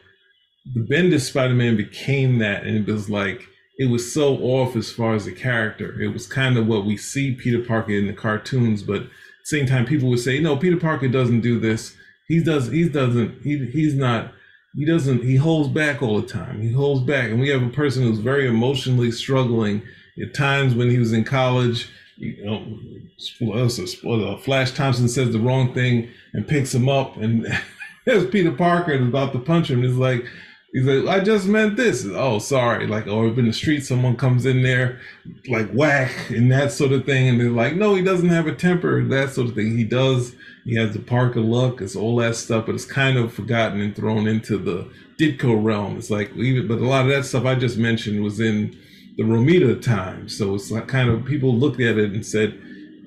the 0.75 0.81
Bendis 0.81 1.23
Spider-Man 1.23 1.77
became 1.77 2.39
that, 2.39 2.65
and 2.65 2.77
it 2.77 2.93
was 2.93 3.09
like 3.09 3.49
it 3.79 3.89
was 3.89 4.13
so 4.13 4.37
off 4.39 4.75
as 4.75 4.91
far 4.91 5.15
as 5.15 5.25
the 5.25 5.33
character. 5.33 6.01
It 6.01 6.09
was 6.09 6.27
kind 6.27 6.59
of 6.59 6.67
what 6.67 6.85
we 6.85 6.97
see 6.97 7.35
Peter 7.35 7.63
Parker 7.63 7.93
in 7.93 8.09
the 8.09 8.13
cartoons, 8.13 8.83
but 8.83 9.05
same 9.45 9.67
time, 9.67 9.87
people 9.87 10.11
would 10.11 10.19
say, 10.19 10.41
no, 10.41 10.57
Peter 10.57 10.77
Parker 10.77 11.09
doesn't 11.09 11.41
do 11.41 11.59
this. 11.59 11.97
He 12.27 12.43
does. 12.43 12.71
He 12.71 12.89
doesn't. 12.89 13.43
He 13.43 13.67
he's 13.67 13.95
not. 13.95 14.33
He 14.75 14.85
doesn't. 14.85 15.23
He 15.23 15.37
holds 15.37 15.71
back 15.71 16.03
all 16.03 16.21
the 16.21 16.27
time. 16.27 16.61
He 16.61 16.71
holds 16.71 17.01
back, 17.07 17.31
and 17.31 17.41
we 17.41 17.49
have 17.49 17.63
a 17.63 17.71
person 17.71 18.03
who's 18.03 18.19
very 18.19 18.47
emotionally 18.47 19.11
struggling 19.11 19.83
at 20.23 20.35
times 20.35 20.75
when 20.75 20.91
he 20.91 20.99
was 20.99 21.15
in 21.15 21.25
college. 21.25 21.89
You 22.17 22.45
know, 22.45 23.55
uh, 23.55 24.37
Flash 24.39 24.73
Thompson 24.73 25.09
says 25.09 25.33
the 25.33 25.39
wrong 25.39 25.73
thing 25.73 26.11
and 26.35 26.47
picks 26.47 26.75
him 26.75 26.89
up, 26.89 27.17
and 27.17 27.47
there's 28.05 28.27
Peter 28.27 28.53
Parker 28.53 28.93
is 28.93 29.07
about 29.07 29.33
to 29.33 29.39
punch 29.39 29.71
him. 29.71 29.83
It's 29.83 29.95
like 29.95 30.27
He's 30.73 30.85
like, 30.85 31.09
I 31.09 31.25
just 31.25 31.47
meant 31.47 31.77
this. 31.77 32.07
Oh, 32.07 32.39
sorry. 32.39 32.87
Like, 32.87 33.07
or 33.07 33.27
in 33.29 33.47
the 33.47 33.53
street, 33.53 33.87
someone 33.87 34.17
comes 34.17 34.45
in 34.45 34.63
there, 34.63 35.01
like 35.49 35.71
whack 35.71 36.31
and 36.31 36.53
that 36.53 36.73
sort 36.73 36.93
of 36.93 37.07
thing. 37.07 37.29
And 37.29 37.41
they're 37.41 37.51
like, 37.51 37.75
no, 37.75 37.95
he 37.95 38.03
doesn't 38.03 38.29
have 38.29 38.47
a 38.47 38.55
temper, 38.55 39.03
that 39.05 39.31
sort 39.31 39.49
of 39.49 39.55
thing. 39.55 39.77
He 39.79 39.85
does. 39.85 40.35
He 40.65 40.77
has 40.77 40.93
the 40.93 41.01
Parker 41.01 41.41
look. 41.41 41.81
It's 41.81 41.97
all 41.97 42.17
that 42.17 42.37
stuff, 42.37 42.67
but 42.67 42.75
it's 42.75 42.85
kind 42.85 43.17
of 43.17 43.33
forgotten 43.33 43.81
and 43.81 43.97
thrown 43.97 44.29
into 44.29 44.59
the 44.59 44.91
Ditko 45.19 45.65
realm. 45.65 45.97
It's 45.97 46.11
like, 46.11 46.37
even, 46.37 46.69
but 46.69 46.79
a 46.79 46.87
lot 46.87 47.07
of 47.07 47.11
that 47.11 47.25
stuff 47.25 47.47
I 47.47 47.55
just 47.55 47.79
mentioned 47.79 48.23
was 48.23 48.39
in 48.39 48.79
the 49.17 49.23
Romita 49.23 49.81
time. 49.81 50.29
So 50.29 50.55
it's 50.55 50.71
like 50.71 50.87
kind 50.87 51.09
of 51.09 51.25
people 51.25 51.55
looked 51.55 51.81
at 51.81 51.97
it 51.97 52.13
and 52.13 52.25
said, 52.25 52.53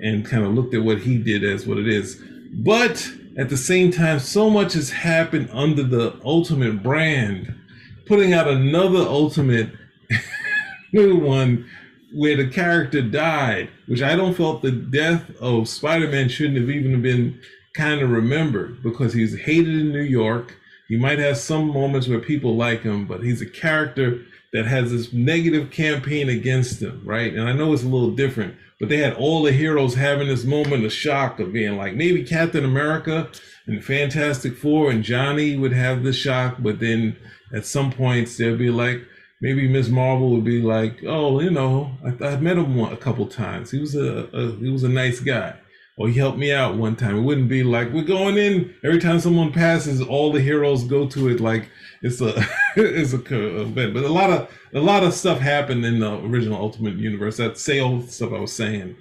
and 0.01 0.25
kind 0.25 0.43
of 0.43 0.55
looked 0.55 0.73
at 0.73 0.81
what 0.81 0.97
he 0.97 1.19
did 1.19 1.43
as 1.43 1.67
what 1.67 1.77
it 1.77 1.87
is. 1.87 2.19
But 2.53 3.07
at 3.37 3.49
the 3.49 3.57
same 3.57 3.91
time, 3.91 4.19
so 4.19 4.49
much 4.49 4.73
has 4.73 4.89
happened 4.89 5.49
under 5.51 5.83
the 5.83 6.19
Ultimate 6.25 6.83
brand, 6.83 7.53
putting 8.05 8.33
out 8.33 8.47
another 8.47 8.99
Ultimate 8.99 9.69
new 10.93 11.17
one 11.17 11.69
where 12.13 12.35
the 12.35 12.47
character 12.47 13.01
died, 13.01 13.69
which 13.87 14.01
I 14.01 14.15
don't 14.15 14.35
felt 14.35 14.61
the 14.61 14.71
death 14.71 15.31
of 15.39 15.69
Spider-Man 15.69 16.27
shouldn't 16.27 16.57
have 16.57 16.69
even 16.69 17.01
been 17.01 17.39
kind 17.73 18.01
of 18.01 18.09
remembered 18.09 18.83
because 18.83 19.13
he's 19.13 19.39
hated 19.39 19.79
in 19.79 19.91
New 19.91 20.01
York. 20.01 20.57
He 20.89 20.97
might 20.97 21.19
have 21.19 21.37
some 21.37 21.67
moments 21.67 22.07
where 22.09 22.19
people 22.19 22.57
like 22.57 22.81
him, 22.81 23.07
but 23.07 23.23
he's 23.23 23.41
a 23.41 23.49
character 23.49 24.25
that 24.51 24.65
has 24.65 24.91
this 24.91 25.13
negative 25.13 25.71
campaign 25.71 26.27
against 26.27 26.81
him, 26.81 27.01
right? 27.05 27.33
And 27.33 27.47
I 27.47 27.53
know 27.53 27.71
it's 27.71 27.83
a 27.83 27.87
little 27.87 28.11
different, 28.11 28.55
but 28.81 28.89
they 28.89 28.97
had 28.97 29.13
all 29.13 29.43
the 29.43 29.51
heroes 29.51 29.93
having 29.93 30.27
this 30.27 30.43
moment 30.43 30.83
of 30.83 30.91
shock 30.91 31.39
of 31.39 31.53
being 31.53 31.77
like 31.77 31.93
maybe 31.93 32.23
Captain 32.23 32.65
America 32.65 33.29
and 33.67 33.85
Fantastic 33.85 34.57
Four 34.57 34.89
and 34.89 35.03
Johnny 35.03 35.55
would 35.55 35.71
have 35.71 36.01
the 36.01 36.11
shock, 36.11 36.55
but 36.57 36.79
then 36.79 37.15
at 37.53 37.67
some 37.67 37.91
points 37.91 38.35
they'd 38.35 38.57
be 38.57 38.71
like, 38.71 39.03
maybe 39.39 39.67
Ms. 39.67 39.89
Marvel 39.89 40.31
would 40.31 40.43
be 40.43 40.63
like, 40.63 41.03
oh, 41.05 41.39
you 41.39 41.51
know, 41.51 41.95
I, 42.03 42.25
I 42.25 42.37
met 42.37 42.57
him 42.57 42.79
a 42.79 42.97
couple 42.97 43.27
times. 43.27 43.69
He 43.69 43.79
was 43.79 43.93
a, 43.93 44.27
a 44.33 44.55
he 44.55 44.69
was 44.69 44.83
a 44.83 44.89
nice 44.89 45.19
guy 45.19 45.55
or 45.97 46.07
he 46.07 46.17
helped 46.17 46.37
me 46.37 46.51
out 46.51 46.77
one 46.77 46.95
time. 46.95 47.17
It 47.17 47.21
wouldn't 47.21 47.49
be 47.49 47.63
like 47.63 47.91
we're 47.91 48.03
going 48.03 48.37
in 48.37 48.73
every 48.83 48.99
time 48.99 49.19
someone 49.19 49.51
passes, 49.51 50.01
all 50.01 50.31
the 50.31 50.41
heroes 50.41 50.83
go 50.83 51.07
to 51.07 51.29
it 51.29 51.39
like 51.39 51.69
it's 52.01 52.21
a 52.21 52.33
it's 52.75 53.13
a 53.13 53.61
event. 53.61 53.93
But 53.93 54.03
a 54.03 54.09
lot 54.09 54.29
of 54.29 54.49
a 54.73 54.79
lot 54.79 55.03
of 55.03 55.13
stuff 55.13 55.39
happened 55.39 55.85
in 55.85 55.99
the 55.99 56.19
original 56.25 56.59
Ultimate 56.59 56.95
Universe. 56.95 57.37
That 57.37 57.57
sale 57.57 58.01
stuff 58.03 58.33
I 58.33 58.39
was 58.39 58.53
saying, 58.53 58.95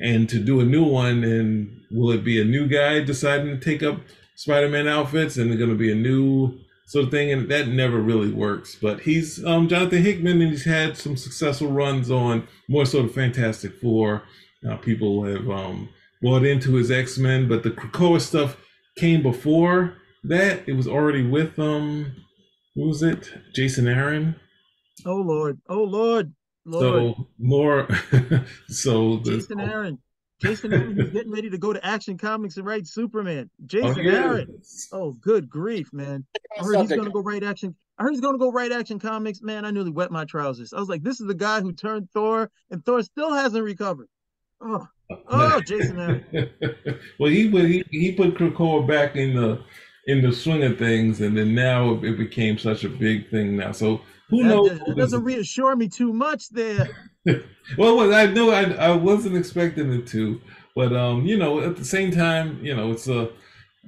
and 0.00 0.28
to 0.28 0.38
do 0.38 0.60
a 0.60 0.64
new 0.64 0.84
one, 0.84 1.24
and 1.24 1.82
will 1.90 2.10
it 2.10 2.24
be 2.24 2.40
a 2.40 2.44
new 2.44 2.66
guy 2.66 3.02
deciding 3.02 3.48
to 3.48 3.64
take 3.64 3.82
up 3.82 4.00
Spider-Man 4.36 4.86
outfits, 4.86 5.36
and 5.36 5.50
they're 5.50 5.58
going 5.58 5.70
to 5.70 5.76
be 5.76 5.92
a 5.92 5.96
new 5.96 6.58
sort 6.86 7.06
of 7.06 7.10
thing, 7.10 7.32
and 7.32 7.48
that 7.50 7.68
never 7.68 7.98
really 7.98 8.30
works. 8.30 8.76
But 8.80 9.00
he's 9.00 9.44
um, 9.44 9.68
Jonathan 9.68 10.02
Hickman, 10.02 10.40
and 10.40 10.50
he's 10.50 10.64
had 10.64 10.96
some 10.96 11.16
successful 11.16 11.68
runs 11.68 12.10
on 12.10 12.46
more 12.68 12.86
sort 12.86 13.06
of 13.06 13.14
Fantastic 13.14 13.80
Four. 13.80 14.22
Uh, 14.68 14.76
people 14.76 15.24
have 15.24 15.48
um, 15.50 15.88
bought 16.22 16.44
into 16.44 16.74
his 16.74 16.90
X 16.90 17.18
Men, 17.18 17.48
but 17.48 17.62
the 17.62 17.70
Krakoa 17.70 18.20
stuff 18.20 18.56
came 18.96 19.22
before 19.22 19.96
that. 20.24 20.68
It 20.68 20.72
was 20.72 20.88
already 20.88 21.26
with 21.26 21.58
um, 21.58 22.14
who 22.74 22.88
was 22.88 23.02
it? 23.02 23.30
Jason 23.54 23.88
Aaron. 23.88 24.36
Oh 25.04 25.16
Lord! 25.16 25.60
Oh 25.68 25.82
Lord! 25.82 26.32
Lord. 26.64 27.14
So 27.16 27.28
more. 27.38 27.88
so 28.68 29.18
the, 29.18 29.36
Jason 29.36 29.60
Aaron. 29.60 29.98
Jason 30.42 30.72
Aaron 30.72 31.00
is 31.00 31.10
getting 31.10 31.32
ready 31.32 31.48
to 31.48 31.56
go 31.56 31.72
to 31.72 31.84
Action 31.84 32.18
Comics 32.18 32.58
and 32.58 32.66
write 32.66 32.86
Superman. 32.86 33.48
Jason 33.64 34.06
oh, 34.06 34.10
Aaron. 34.10 34.60
Oh, 34.92 35.12
good 35.12 35.48
grief, 35.48 35.92
man! 35.92 36.24
I 36.58 36.64
heard 36.64 36.80
he's 36.80 36.90
gonna 36.90 37.10
go 37.10 37.22
write 37.22 37.44
Action. 37.44 37.74
I 37.98 38.02
heard 38.02 38.12
he's 38.12 38.20
gonna 38.20 38.38
go 38.38 38.50
write 38.50 38.72
Action 38.72 38.98
Comics. 38.98 39.40
Man, 39.40 39.64
I 39.64 39.70
nearly 39.70 39.90
wet 39.90 40.10
my 40.10 40.24
trousers. 40.24 40.72
I 40.72 40.78
was 40.78 40.88
like, 40.88 41.02
this 41.02 41.20
is 41.20 41.26
the 41.26 41.34
guy 41.34 41.60
who 41.60 41.72
turned 41.72 42.10
Thor, 42.12 42.50
and 42.70 42.84
Thor 42.84 43.02
still 43.02 43.32
hasn't 43.32 43.64
recovered. 43.64 44.08
Oh, 44.60 44.86
oh, 45.28 45.60
Jason 45.66 45.98
Aaron. 45.98 46.50
well, 47.18 47.30
he 47.30 47.50
put 47.50 47.64
he, 47.64 47.84
he 47.90 48.12
put 48.12 48.34
Krakoa 48.34 48.86
back 48.86 49.16
in 49.16 49.34
the 49.34 49.62
in 50.06 50.22
the 50.22 50.32
swing 50.32 50.62
of 50.62 50.78
things, 50.78 51.20
and 51.20 51.36
then 51.36 51.54
now 51.54 51.94
it 52.02 52.16
became 52.16 52.58
such 52.58 52.84
a 52.84 52.88
big 52.88 53.28
thing 53.30 53.56
now. 53.56 53.72
So 53.72 54.00
who 54.28 54.42
that, 54.42 54.48
knows? 54.48 54.78
That 54.86 54.96
doesn't 54.96 55.24
reassure 55.24 55.76
me 55.76 55.88
too 55.88 56.12
much 56.12 56.48
there. 56.50 56.88
well, 57.78 58.14
I 58.14 58.26
know 58.26 58.50
I, 58.50 58.62
I 58.72 58.92
wasn't 58.92 59.36
expecting 59.36 59.92
it 59.92 60.06
to, 60.08 60.40
but 60.74 60.94
um, 60.94 61.26
you 61.26 61.36
know, 61.36 61.60
at 61.60 61.76
the 61.76 61.84
same 61.84 62.10
time, 62.10 62.64
you 62.64 62.74
know, 62.74 62.92
it's 62.92 63.08
a 63.08 63.30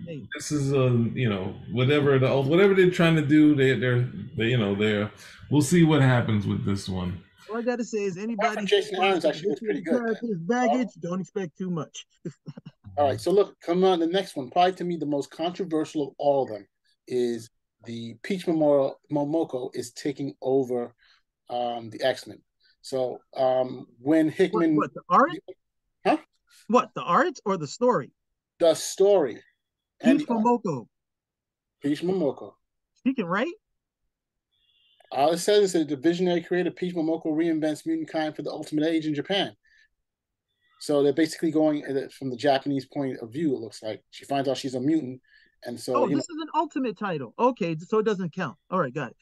hey. 0.07 0.27
this 0.35 0.53
is 0.53 0.73
a 0.73 0.89
you 1.15 1.29
know 1.29 1.55
whatever 1.73 2.19
the 2.19 2.41
whatever 2.41 2.75
they're 2.75 2.91
trying 2.91 3.17
to 3.17 3.27
do, 3.27 3.55
they 3.55 3.79
they're 3.79 4.09
they, 4.37 4.47
you 4.47 4.59
know 4.59 4.75
they're 4.75 5.11
we'll 5.51 5.63
see 5.63 5.85
what 5.85 6.03
happens 6.03 6.47
with 6.47 6.65
this 6.65 6.89
one. 6.89 7.23
All 7.51 7.57
I 7.57 7.63
gotta 7.63 7.85
say 7.85 7.99
is 8.05 8.17
anybody 8.17 8.67
Jason 8.67 9.03
Aaron's 9.03 9.25
actually 9.25 9.51
was 9.51 9.61
pretty 9.61 9.81
good. 9.81 10.17
Baggage, 10.47 10.89
don't 11.01 11.21
expect 11.21 11.57
too 11.57 11.71
much. 11.71 12.07
all 12.97 13.07
right, 13.07 13.21
so 13.21 13.31
look, 13.31 13.59
come 13.61 13.85
on. 13.85 14.01
The 14.01 14.07
next 14.07 14.37
one, 14.37 14.51
probably 14.51 14.73
to 14.75 14.85
me 14.85 14.97
the 14.97 15.07
most 15.07 15.31
controversial 15.31 16.09
of 16.09 16.15
all 16.19 16.43
of 16.45 16.51
them, 16.51 16.67
is 17.07 17.51
the 17.85 18.17
Peach 18.23 18.47
Memorial 18.47 19.01
Momoko 19.11 19.71
is 19.75 19.93
taking 19.93 20.35
over 20.43 20.95
um, 21.49 21.91
the 21.91 22.03
X 22.03 22.27
Men. 22.27 22.41
So 22.83 23.21
um, 23.37 23.87
when 23.99 24.29
Hickman, 24.29 24.77
what, 24.77 24.91
what, 24.91 24.95
the 24.95 25.03
art? 25.09 25.31
Huh? 26.07 26.17
What 26.69 26.91
the 26.95 27.03
art 27.03 27.39
or 27.45 27.57
the 27.57 27.67
story? 27.67 28.13
The 28.59 28.75
story. 28.75 29.43
Peach 30.03 30.27
Momoko. 30.27 30.87
Peach 31.83 32.03
Momoko. 32.03 32.53
She 33.07 33.15
can 33.15 33.27
write. 33.27 33.55
All 35.11 35.33
it 35.33 35.39
says 35.39 35.63
is 35.65 35.73
that 35.73 35.89
the 35.89 35.97
visionary 35.97 36.43
creator 36.43 36.71
Peach 36.71 36.95
Momoko 36.95 37.27
reinvents 37.27 37.87
mutant 37.87 38.11
kind 38.11 38.35
for 38.35 38.43
the 38.43 38.51
ultimate 38.51 38.87
age 38.87 39.07
in 39.07 39.15
Japan. 39.15 39.57
So 40.81 41.03
they're 41.03 41.13
basically 41.13 41.51
going 41.51 41.83
from 42.17 42.31
the 42.31 42.37
Japanese 42.37 42.87
point 42.87 43.19
of 43.21 43.33
view. 43.33 43.55
It 43.55 43.61
looks 43.61 43.83
like 43.83 44.03
she 44.11 44.25
finds 44.25 44.49
out 44.49 44.57
she's 44.57 44.75
a 44.75 44.81
mutant, 44.81 45.21
and 45.65 45.79
so 45.79 45.97
oh, 45.97 46.07
this 46.07 46.13
know, 46.13 46.19
is 46.19 46.43
an 46.43 46.49
ultimate 46.55 46.97
title. 46.97 47.35
Okay, 47.39 47.77
so 47.79 47.99
it 47.99 48.05
doesn't 48.05 48.33
count. 48.33 48.57
All 48.71 48.79
right, 48.79 48.95
got 48.95 49.11
it. 49.11 49.17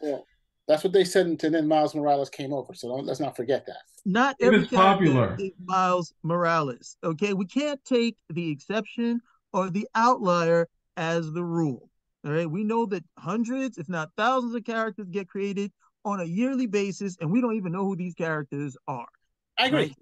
well, 0.00 0.24
that's 0.66 0.82
what 0.82 0.92
they 0.92 1.04
said, 1.04 1.26
and 1.26 1.38
then 1.38 1.68
Miles 1.68 1.94
Morales 1.94 2.30
came 2.30 2.52
over. 2.52 2.72
So 2.72 2.88
let's 2.94 3.20
not 3.20 3.36
forget 3.36 3.66
that. 3.66 3.82
Not 4.06 4.36
it 4.38 4.46
every 4.46 4.66
popular 4.66 5.38
Miles 5.62 6.14
Morales. 6.22 6.96
Okay, 7.04 7.34
we 7.34 7.46
can't 7.46 7.82
take 7.84 8.16
the 8.30 8.50
exception 8.50 9.20
or 9.52 9.70
the 9.70 9.86
outlier 9.94 10.68
as 10.96 11.30
the 11.32 11.44
rule. 11.44 11.90
All 12.24 12.32
right. 12.32 12.50
We 12.50 12.64
know 12.64 12.86
that 12.86 13.04
hundreds, 13.18 13.78
if 13.78 13.88
not 13.88 14.10
thousands 14.16 14.54
of 14.54 14.64
characters 14.64 15.08
get 15.10 15.28
created 15.28 15.72
on 16.04 16.20
a 16.20 16.24
yearly 16.24 16.66
basis, 16.66 17.16
and 17.20 17.30
we 17.30 17.40
don't 17.40 17.56
even 17.56 17.72
know 17.72 17.84
who 17.84 17.96
these 17.96 18.14
characters 18.14 18.76
are. 18.86 19.06
I 19.58 19.66
agree. 19.66 19.78
Right? 19.78 19.94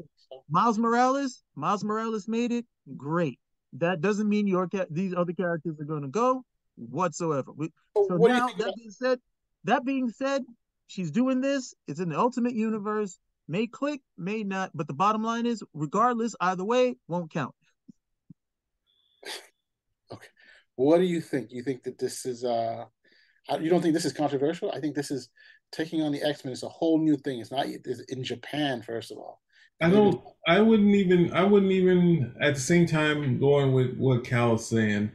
Miles 0.50 0.79
Morales, 0.79 1.43
Miles 1.55 1.85
Morales 1.85 2.26
made 2.29 2.52
it. 2.52 2.64
Great. 2.97 3.38
That 3.75 4.00
doesn't 4.00 4.29
mean 4.29 4.47
your 4.47 4.69
ca- 4.69 4.87
these 4.91 5.14
other 5.14 5.33
characters 5.33 5.79
are 5.81 5.85
going 5.85 6.02
to 6.02 6.09
go 6.09 6.45
whatsoever. 6.76 7.52
We, 7.55 7.71
so 7.95 8.17
now 8.17 8.49
that 8.49 8.75
being 8.76 8.91
said, 8.91 9.19
that 9.64 9.85
being 9.85 10.11
said, 10.11 10.43
she's 10.87 11.11
doing 11.11 11.41
this. 11.41 11.75
It's 11.87 12.00
in 12.00 12.11
the 12.11 12.19
Ultimate 12.19 12.55
Universe. 12.55 13.19
May 13.49 13.67
click, 13.67 14.00
may 14.17 14.43
not. 14.43 14.71
But 14.75 14.88
the 14.88 14.95
bottom 14.95 15.23
line 15.23 15.47
is, 15.47 15.62
regardless, 15.75 16.35
either 16.41 16.64
way, 16.64 16.97
won't 17.09 17.31
count. 17.31 17.55
What 20.82 20.98
do 20.98 21.04
you 21.04 21.20
think? 21.20 21.52
You 21.52 21.62
think 21.62 21.84
that 21.84 21.98
this 21.98 22.26
is 22.26 22.44
uh 22.44 22.86
you 23.60 23.70
don't 23.70 23.82
think 23.82 23.94
this 23.94 24.04
is 24.04 24.12
controversial? 24.12 24.72
I 24.72 24.80
think 24.80 24.94
this 24.94 25.10
is 25.10 25.28
taking 25.70 26.02
on 26.02 26.12
the 26.12 26.22
X 26.22 26.44
Men. 26.44 26.52
It's 26.52 26.62
a 26.62 26.68
whole 26.68 26.98
new 26.98 27.16
thing. 27.16 27.40
It's 27.40 27.52
not 27.52 27.66
it's 27.66 28.00
in 28.08 28.24
Japan, 28.24 28.82
first 28.82 29.12
of 29.12 29.18
all. 29.18 29.40
I 29.80 29.90
don't. 29.90 30.20
I 30.46 30.60
wouldn't 30.60 30.94
even. 30.94 31.32
I 31.32 31.44
wouldn't 31.44 31.72
even. 31.72 32.34
At 32.40 32.54
the 32.54 32.60
same 32.60 32.86
time, 32.86 33.38
going 33.38 33.72
with 33.72 33.96
what 33.96 34.24
Cal 34.24 34.54
is 34.54 34.66
saying, 34.66 35.10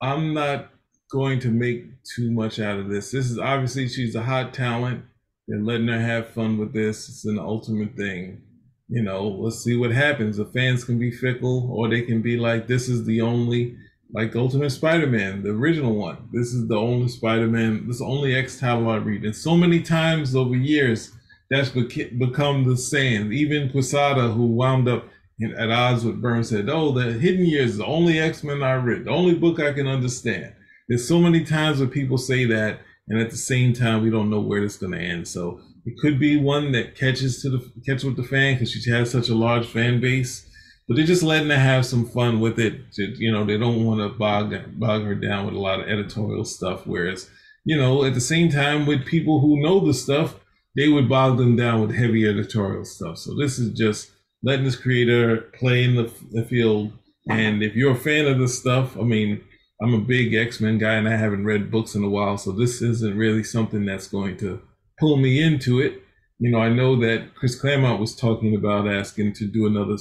I'm 0.00 0.34
not 0.34 0.70
going 1.10 1.40
to 1.40 1.48
make 1.48 1.86
too 2.04 2.30
much 2.30 2.58
out 2.60 2.78
of 2.78 2.88
this. 2.88 3.10
This 3.10 3.30
is 3.30 3.38
obviously 3.38 3.88
she's 3.88 4.14
a 4.14 4.22
hot 4.22 4.54
talent. 4.54 5.04
They're 5.46 5.60
letting 5.60 5.88
her 5.88 6.00
have 6.00 6.30
fun 6.30 6.58
with 6.58 6.72
this. 6.72 7.08
It's 7.08 7.24
an 7.24 7.38
ultimate 7.38 7.96
thing. 7.96 8.42
You 8.88 9.02
know, 9.02 9.28
let's 9.28 9.62
see 9.62 9.76
what 9.76 9.90
happens. 9.90 10.36
The 10.36 10.46
fans 10.46 10.84
can 10.84 10.98
be 10.98 11.10
fickle, 11.10 11.70
or 11.72 11.88
they 11.88 12.02
can 12.02 12.22
be 12.22 12.36
like, 12.36 12.66
"This 12.66 12.88
is 12.88 13.04
the 13.04 13.20
only." 13.20 13.76
Like 14.12 14.34
Ultimate 14.34 14.70
Spider-Man, 14.70 15.42
the 15.42 15.50
original 15.50 15.94
one. 15.94 16.28
This 16.32 16.54
is 16.54 16.66
the 16.66 16.76
only 16.76 17.08
Spider-Man, 17.08 17.86
this 17.86 17.96
is 17.96 18.00
the 18.00 18.06
only 18.06 18.34
X 18.34 18.58
title 18.58 18.88
I 18.88 18.96
read. 18.96 19.24
And 19.24 19.36
so 19.36 19.56
many 19.56 19.82
times 19.82 20.34
over 20.34 20.56
years, 20.56 21.12
that's 21.50 21.70
become 21.70 22.64
the 22.64 22.76
saying. 22.76 23.32
Even 23.32 23.70
Quesada, 23.70 24.28
who 24.28 24.46
wound 24.46 24.88
up 24.88 25.08
at 25.56 25.70
odds 25.70 26.04
with 26.04 26.20
Byrne, 26.20 26.44
said, 26.44 26.68
"Oh, 26.68 26.92
the 26.92 27.12
Hidden 27.12 27.46
Years 27.46 27.72
is 27.72 27.76
the 27.78 27.86
only 27.86 28.18
X-Men 28.18 28.62
I 28.62 28.74
read, 28.74 29.04
the 29.04 29.10
only 29.10 29.34
book 29.34 29.60
I 29.60 29.72
can 29.72 29.86
understand." 29.86 30.52
There's 30.88 31.06
so 31.06 31.20
many 31.20 31.44
times 31.44 31.78
where 31.78 31.88
people 31.88 32.18
say 32.18 32.44
that, 32.46 32.80
and 33.08 33.20
at 33.20 33.30
the 33.30 33.36
same 33.36 33.72
time, 33.72 34.02
we 34.02 34.10
don't 34.10 34.30
know 34.30 34.40
where 34.40 34.62
it's 34.62 34.76
going 34.76 34.92
to 34.92 34.98
end. 34.98 35.28
So 35.28 35.60
it 35.86 35.96
could 35.98 36.18
be 36.18 36.36
one 36.36 36.72
that 36.72 36.94
catches 36.96 37.40
to 37.42 37.50
the 37.50 37.70
catch 37.86 38.04
with 38.04 38.16
the 38.16 38.22
fan 38.22 38.54
because 38.54 38.70
she 38.70 38.90
has 38.90 39.10
such 39.10 39.28
a 39.28 39.34
large 39.34 39.66
fan 39.66 40.00
base 40.00 40.47
but 40.88 40.96
they're 40.96 41.06
just 41.06 41.22
letting 41.22 41.50
her 41.50 41.58
have 41.58 41.84
some 41.84 42.08
fun 42.08 42.40
with 42.40 42.58
it. 42.58 42.80
You 42.96 43.30
know, 43.30 43.44
they 43.44 43.58
don't 43.58 43.84
want 43.84 44.00
to 44.00 44.18
bog 44.18 44.54
bog 44.78 45.04
her 45.04 45.14
down 45.14 45.44
with 45.44 45.54
a 45.54 45.60
lot 45.60 45.80
of 45.80 45.88
editorial 45.88 46.46
stuff. 46.46 46.86
Whereas, 46.86 47.28
you 47.64 47.76
know, 47.76 48.04
at 48.04 48.14
the 48.14 48.20
same 48.20 48.50
time, 48.50 48.86
with 48.86 49.04
people 49.04 49.40
who 49.40 49.62
know 49.62 49.84
the 49.84 49.92
stuff, 49.92 50.36
they 50.76 50.88
would 50.88 51.08
bog 51.08 51.36
them 51.36 51.56
down 51.56 51.82
with 51.82 51.94
heavy 51.94 52.26
editorial 52.26 52.86
stuff. 52.86 53.18
So 53.18 53.36
this 53.36 53.58
is 53.58 53.76
just 53.76 54.10
letting 54.42 54.64
this 54.64 54.76
creator 54.76 55.42
play 55.58 55.84
in 55.84 55.94
the, 55.94 56.10
the 56.30 56.44
field. 56.44 56.92
And 57.28 57.62
if 57.62 57.74
you're 57.74 57.92
a 57.92 57.96
fan 57.96 58.26
of 58.26 58.38
this 58.38 58.58
stuff, 58.58 58.96
I 58.96 59.02
mean, 59.02 59.42
I'm 59.82 59.92
a 59.92 59.98
big 59.98 60.34
X 60.34 60.60
Men 60.60 60.78
guy, 60.78 60.94
and 60.94 61.08
I 61.08 61.16
haven't 61.16 61.44
read 61.44 61.70
books 61.70 61.94
in 61.94 62.02
a 62.02 62.08
while, 62.08 62.38
so 62.38 62.50
this 62.50 62.80
isn't 62.80 63.16
really 63.16 63.44
something 63.44 63.84
that's 63.84 64.08
going 64.08 64.38
to 64.38 64.62
pull 64.98 65.18
me 65.18 65.42
into 65.42 65.80
it. 65.80 66.02
You 66.38 66.50
know, 66.50 66.60
I 66.60 66.68
know 66.68 66.96
that 67.00 67.34
Chris 67.34 67.60
Claremont 67.60 68.00
was 68.00 68.16
talking 68.16 68.54
about 68.54 68.88
asking 68.88 69.34
to 69.34 69.46
do 69.46 69.66
another 69.66 69.96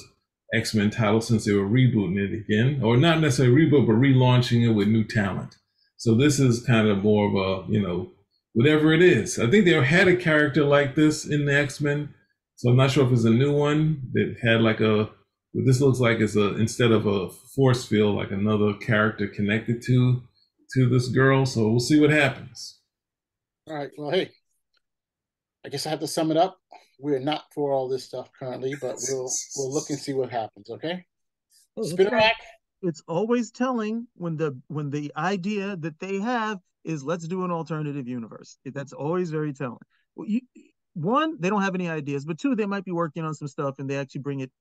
X 0.53 0.73
Men 0.73 0.89
title 0.89 1.21
since 1.21 1.45
they 1.45 1.53
were 1.53 1.67
rebooting 1.67 2.17
it 2.17 2.33
again, 2.33 2.81
or 2.83 2.97
not 2.97 3.19
necessarily 3.19 3.65
reboot, 3.65 3.85
but 3.85 3.93
relaunching 3.93 4.67
it 4.67 4.73
with 4.73 4.87
new 4.87 5.03
talent. 5.03 5.55
So 5.97 6.15
this 6.15 6.39
is 6.39 6.63
kind 6.65 6.87
of 6.87 7.03
more 7.03 7.27
of 7.27 7.35
a, 7.35 7.71
you 7.71 7.81
know, 7.81 8.11
whatever 8.53 8.93
it 8.93 9.01
is. 9.01 9.39
I 9.39 9.49
think 9.49 9.65
they 9.65 9.73
had 9.73 10.07
a 10.07 10.15
character 10.15 10.63
like 10.63 10.95
this 10.95 11.25
in 11.25 11.45
the 11.45 11.53
X 11.53 11.81
Men, 11.81 12.13
so 12.55 12.69
I'm 12.69 12.77
not 12.77 12.91
sure 12.91 13.05
if 13.05 13.11
it's 13.11 13.25
a 13.25 13.29
new 13.29 13.53
one 13.53 14.09
that 14.13 14.37
had 14.41 14.61
like 14.61 14.79
a. 14.79 15.09
What 15.53 15.65
this 15.65 15.81
looks 15.81 15.99
like 15.99 16.19
is 16.19 16.35
a 16.35 16.55
instead 16.55 16.91
of 16.91 17.07
a 17.07 17.29
force 17.55 17.85
field, 17.85 18.15
like 18.15 18.31
another 18.31 18.73
character 18.73 19.27
connected 19.27 19.81
to 19.83 20.21
to 20.75 20.89
this 20.89 21.07
girl. 21.07 21.45
So 21.45 21.69
we'll 21.69 21.79
see 21.79 21.99
what 21.99 22.11
happens. 22.11 22.79
All 23.67 23.75
right. 23.75 23.89
Well, 23.97 24.11
hey, 24.11 24.31
I 25.65 25.69
guess 25.69 25.85
I 25.85 25.89
have 25.89 25.99
to 26.01 26.07
sum 26.07 26.31
it 26.31 26.37
up. 26.37 26.59
We're 26.99 27.19
not 27.19 27.45
for 27.53 27.71
all 27.71 27.87
this 27.87 28.03
stuff 28.03 28.31
currently, 28.37 28.75
but 28.81 28.95
we'll 29.09 29.29
we'll 29.55 29.73
look 29.73 29.89
and 29.89 29.99
see 29.99 30.13
what 30.13 30.31
happens. 30.31 30.69
Okay. 30.69 30.87
Hey, 30.87 31.05
it's, 31.77 31.91
Spinner 31.91 32.21
it's 32.81 33.03
always 33.07 33.51
telling 33.51 34.07
when 34.15 34.37
the 34.37 34.59
when 34.67 34.89
the 34.89 35.11
idea 35.15 35.75
that 35.77 35.99
they 35.99 36.19
have 36.19 36.59
is 36.83 37.03
let's 37.03 37.27
do 37.27 37.43
an 37.43 37.51
alternative 37.51 38.07
universe. 38.07 38.57
That's 38.65 38.93
always 38.93 39.29
very 39.29 39.53
telling. 39.53 39.79
You, 40.17 40.41
one, 40.93 41.35
they 41.39 41.49
don't 41.49 41.61
have 41.61 41.75
any 41.75 41.89
ideas, 41.89 42.25
but 42.25 42.39
two, 42.39 42.55
they 42.55 42.65
might 42.65 42.85
be 42.85 42.91
working 42.91 43.23
on 43.23 43.33
some 43.35 43.47
stuff 43.47 43.77
and 43.77 43.89
they 43.89 43.97
actually 43.97 44.21
bring 44.21 44.39
it 44.39 44.51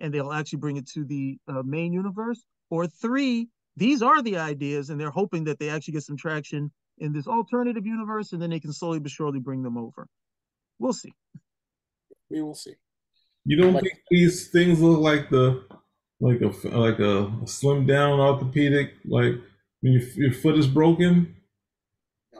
and 0.00 0.12
they'll 0.12 0.32
actually 0.32 0.58
bring 0.58 0.76
it 0.76 0.86
to 0.88 1.04
the 1.04 1.38
uh, 1.48 1.62
main 1.64 1.92
universe. 1.92 2.44
Or 2.70 2.86
three, 2.86 3.48
these 3.76 4.02
are 4.02 4.22
the 4.22 4.36
ideas 4.36 4.90
and 4.90 5.00
they're 5.00 5.10
hoping 5.10 5.44
that 5.44 5.58
they 5.58 5.70
actually 5.70 5.92
get 5.92 6.02
some 6.02 6.16
traction 6.16 6.70
in 6.98 7.12
this 7.12 7.26
alternative 7.26 7.86
universe 7.86 8.32
and 8.32 8.42
then 8.42 8.50
they 8.50 8.60
can 8.60 8.72
slowly 8.72 8.98
but 8.98 9.10
surely 9.10 9.38
bring 9.38 9.62
them 9.62 9.78
over. 9.78 10.08
We'll 10.78 10.92
see. 10.92 11.12
We 12.30 12.42
will 12.42 12.54
see. 12.54 12.74
You 13.44 13.56
don't 13.56 13.74
Like- 13.74 13.82
think 13.84 13.98
these 14.10 14.50
things 14.50 14.80
look 14.80 15.00
like 15.00 15.30
the 15.30 15.64
like 16.20 16.40
a 16.42 16.48
like 16.76 16.98
a 16.98 17.46
slim 17.46 17.86
down 17.86 18.18
orthopedic 18.20 18.92
like 19.04 19.34
when 19.80 19.92
your, 19.92 20.02
your 20.16 20.32
foot 20.32 20.58
is 20.58 20.66
broken? 20.66 21.34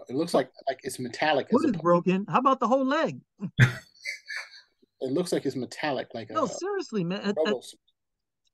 It 0.09 0.17
looks 0.17 0.35
like 0.35 0.51
like 0.69 0.81
it's 0.83 0.99
metallic. 0.99 1.49
Foot 1.51 1.65
is 1.65 1.71
opposed- 1.71 1.83
broken. 1.83 2.27
How 2.29 2.39
about 2.39 2.61
the 2.61 2.69
whole 2.69 2.85
leg? 2.85 3.21
It 5.01 5.13
looks 5.13 5.33
like 5.33 5.47
it's 5.47 5.55
metallic, 5.55 6.09
like 6.13 6.29
No, 6.29 6.47
a 6.47 6.49
seriously, 6.49 7.05
man. 7.05 7.21
At, 7.21 7.37
at- 7.47 7.55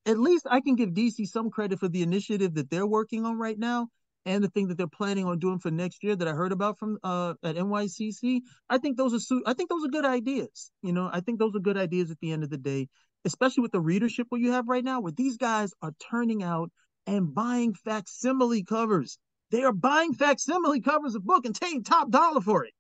at 0.05 0.19
least 0.19 0.47
I 0.51 0.61
can 0.61 0.77
give 0.77 0.91
DC 0.91 1.27
some 1.27 1.49
credit 1.49 1.81
for 1.81 1.89
the 1.89 2.03
initiative 2.03 2.53
that 2.55 2.69
they're 2.69 2.87
working 2.87 3.25
on 3.25 3.39
right 3.39 3.59
now 3.59 3.89
and 4.27 4.43
the 4.43 4.49
thing 4.49 4.69
that 4.69 4.79
they're 4.79 4.87
planning 4.87 5.27
on 5.27 5.39
doing 5.39 5.59
for 5.59 5.71
next 5.71 6.03
year 6.03 6.17
that 6.17 6.29
I 6.29 6.33
heard 6.33 6.53
about 6.53 6.79
from 6.79 6.99
uh 7.03 7.35
at 7.43 7.57
NYCC. 7.57 8.41
I 8.69 8.79
think 8.79 8.97
those 8.97 9.15
are 9.15 9.21
su- 9.21 9.43
I 9.47 9.55
think 9.55 9.71
those 9.71 9.85
are 9.85 9.89
good 9.89 10.05
ideas. 10.05 10.71
You 10.83 10.93
know, 10.93 11.11
I 11.13 11.21
think 11.21 11.39
those 11.39 11.55
are 11.55 11.61
good 11.61 11.77
ideas 11.77 12.11
at 12.11 12.19
the 12.21 12.33
end 12.33 12.45
of 12.45 12.51
the 12.51 12.59
day, 12.59 12.89
especially 13.25 13.63
with 13.63 13.73
the 13.73 13.81
readership 13.81 14.27
what 14.31 14.41
you 14.41 14.53
have 14.53 14.69
right 14.69 14.85
now, 14.85 15.01
where 15.01 15.13
these 15.13 15.37
guys 15.37 15.73
are 15.83 15.93
turning 16.11 16.43
out 16.43 16.71
and 17.07 17.35
buying 17.35 17.75
facsimile 17.75 18.65
covers. 18.65 19.19
They 19.51 19.63
are 19.63 19.73
buying 19.73 20.15
facsimile 20.15 20.81
covers 20.81 21.15
of 21.15 21.25
book 21.25 21.45
and 21.45 21.59
paying 21.59 21.85
top 21.85 22.11
dollar 22.11 22.41
for 22.41 22.65
it, 22.65 22.73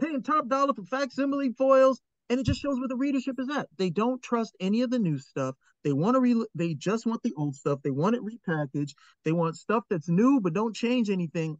paying 0.00 0.22
top 0.22 0.48
dollar 0.48 0.74
for 0.74 0.84
facsimile 0.84 1.52
foils, 1.52 2.00
and 2.32 2.40
it 2.40 2.46
just 2.46 2.62
shows 2.62 2.78
where 2.78 2.88
the 2.88 2.96
readership 2.96 3.36
is 3.38 3.50
at. 3.54 3.68
They 3.76 3.90
don't 3.90 4.22
trust 4.22 4.56
any 4.58 4.80
of 4.80 4.88
the 4.88 4.98
new 4.98 5.18
stuff. 5.18 5.54
They 5.84 5.92
want 5.92 6.14
to 6.14 6.20
re- 6.20 6.46
they 6.54 6.72
just 6.72 7.04
want 7.04 7.22
the 7.22 7.34
old 7.36 7.54
stuff. 7.54 7.80
They 7.84 7.90
want 7.90 8.16
it 8.16 8.22
repackaged. 8.22 8.94
They 9.22 9.32
want 9.32 9.56
stuff 9.56 9.84
that's 9.90 10.08
new 10.08 10.40
but 10.40 10.54
don't 10.54 10.74
change 10.74 11.10
anything. 11.10 11.58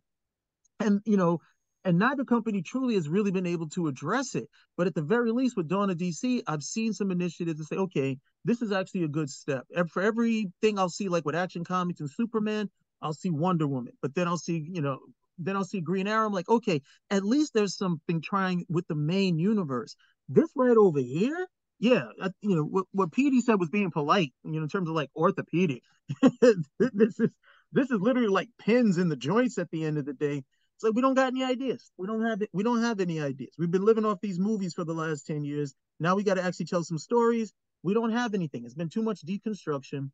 And 0.80 1.02
you 1.04 1.18
know, 1.18 1.42
and 1.84 1.98
neither 1.98 2.24
company 2.24 2.62
truly 2.62 2.94
has 2.94 3.06
really 3.06 3.30
been 3.30 3.44
able 3.44 3.68
to 3.70 3.86
address 3.86 4.34
it. 4.34 4.48
But 4.78 4.86
at 4.86 4.94
the 4.94 5.02
very 5.02 5.30
least, 5.30 5.58
with 5.58 5.68
Dawn 5.68 5.90
of 5.90 5.98
DC, 5.98 6.42
I've 6.46 6.62
seen 6.62 6.94
some 6.94 7.10
initiatives 7.10 7.60
to 7.60 7.66
say, 7.66 7.76
okay, 7.76 8.16
this 8.46 8.62
is 8.62 8.72
actually 8.72 9.04
a 9.04 9.08
good 9.08 9.28
step. 9.28 9.66
And 9.76 9.90
for 9.90 10.00
everything 10.00 10.78
I'll 10.78 10.88
see, 10.88 11.10
like 11.10 11.26
with 11.26 11.34
Action 11.34 11.64
Comics 11.64 12.00
and 12.00 12.10
Superman, 12.10 12.70
I'll 13.02 13.12
see 13.12 13.28
Wonder 13.28 13.66
Woman. 13.66 13.92
But 14.00 14.14
then 14.14 14.26
I'll 14.26 14.38
see, 14.38 14.66
you 14.72 14.80
know, 14.80 15.00
then 15.38 15.56
I'll 15.56 15.64
see 15.64 15.80
Green 15.80 16.06
Arrow. 16.06 16.26
I'm 16.26 16.32
like, 16.32 16.48
okay, 16.48 16.82
at 17.10 17.24
least 17.24 17.52
there's 17.54 17.76
something 17.76 18.20
trying 18.20 18.64
with 18.68 18.86
the 18.86 18.94
main 18.94 19.38
universe. 19.38 19.96
This 20.28 20.50
right 20.56 20.76
over 20.76 21.00
here, 21.00 21.46
yeah, 21.78 22.04
I, 22.22 22.30
you 22.40 22.56
know 22.56 22.62
what 22.62 22.86
what 22.92 23.12
Petey 23.12 23.40
said 23.40 23.58
was 23.58 23.70
being 23.70 23.90
polite, 23.90 24.32
you 24.44 24.52
know, 24.52 24.62
in 24.62 24.68
terms 24.68 24.88
of 24.88 24.94
like 24.94 25.10
orthopedic. 25.16 25.82
this 26.40 27.18
is 27.18 27.30
this 27.72 27.90
is 27.90 28.00
literally 28.00 28.28
like 28.28 28.48
pins 28.58 28.98
in 28.98 29.08
the 29.08 29.16
joints 29.16 29.58
at 29.58 29.70
the 29.70 29.84
end 29.84 29.98
of 29.98 30.06
the 30.06 30.12
day. 30.12 30.44
It's 30.76 30.84
like 30.84 30.94
we 30.94 31.02
don't 31.02 31.14
got 31.14 31.28
any 31.28 31.44
ideas. 31.44 31.90
We 31.98 32.06
don't 32.06 32.24
have 32.24 32.40
it. 32.42 32.50
We 32.52 32.62
don't 32.62 32.82
have 32.82 33.00
any 33.00 33.20
ideas. 33.20 33.50
We've 33.58 33.70
been 33.70 33.84
living 33.84 34.04
off 34.04 34.20
these 34.20 34.38
movies 34.38 34.74
for 34.74 34.84
the 34.84 34.94
last 34.94 35.26
ten 35.26 35.44
years. 35.44 35.74
Now 35.98 36.14
we 36.14 36.22
got 36.22 36.34
to 36.34 36.44
actually 36.44 36.66
tell 36.66 36.84
some 36.84 36.98
stories. 36.98 37.52
We 37.82 37.94
don't 37.94 38.12
have 38.12 38.34
anything. 38.34 38.64
It's 38.64 38.74
been 38.74 38.88
too 38.88 39.02
much 39.02 39.24
deconstruction. 39.24 40.10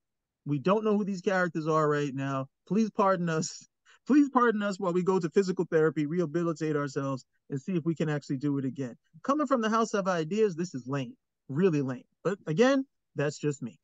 We 0.47 0.59
don't 0.59 0.85
know 0.85 0.97
who 0.97 1.05
these 1.05 1.21
characters 1.21 1.69
are 1.69 1.87
right 1.87 2.15
now. 2.15 2.47
Please 2.67 2.91
pardon 2.91 3.29
us. 3.29 3.67
Please 4.09 4.31
pardon 4.31 4.62
us 4.62 4.81
while 4.81 4.95
we 4.95 5.03
go 5.03 5.21
to 5.21 5.29
physical 5.29 5.67
therapy, 5.71 6.07
rehabilitate 6.07 6.77
ourselves, 6.77 7.27
and 7.50 7.61
see 7.61 7.77
if 7.77 7.85
we 7.85 7.95
can 7.95 8.09
actually 8.09 8.38
do 8.38 8.57
it 8.57 8.65
again. 8.65 8.97
Coming 9.23 9.47
from 9.47 9.61
the 9.61 9.69
house 9.69 9.93
of 9.93 10.09
ideas, 10.09 10.57
this 10.57 10.75
is 10.75 10.87
lame, 10.87 11.15
really 11.50 11.83
lame. 11.83 12.05
But 12.25 12.38
again, 12.47 12.87
that's 13.17 13.38
just 13.38 13.62
me. 13.62 13.79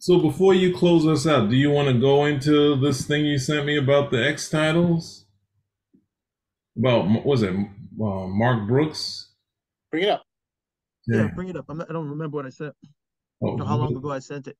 So 0.00 0.18
before 0.18 0.54
you 0.54 0.74
close 0.74 1.06
us 1.06 1.24
out, 1.24 1.50
do 1.50 1.54
you 1.54 1.70
want 1.70 1.86
to 1.86 1.94
go 1.94 2.24
into 2.24 2.74
this 2.80 3.06
thing 3.06 3.26
you 3.26 3.38
sent 3.38 3.64
me 3.64 3.78
about 3.78 4.10
the 4.10 4.26
X 4.26 4.50
titles? 4.50 5.26
About 6.76 7.08
what 7.08 7.24
was 7.24 7.44
it 7.44 7.54
uh, 7.54 8.26
Mark 8.26 8.66
Brooks? 8.66 9.34
Bring 9.92 10.02
it 10.02 10.10
up. 10.10 10.24
Yeah, 11.06 11.28
bring 11.28 11.48
it 11.48 11.56
up. 11.56 11.66
I'm 11.68 11.78
not, 11.78 11.88
I 11.88 11.92
don't 11.92 12.08
remember 12.08 12.36
what 12.36 12.46
I 12.46 12.50
said. 12.50 12.72
Oh, 13.40 13.56
or 13.56 13.64
how 13.64 13.76
long 13.76 13.96
ago 13.96 14.10
I 14.10 14.18
sent 14.18 14.48
it. 14.48 14.56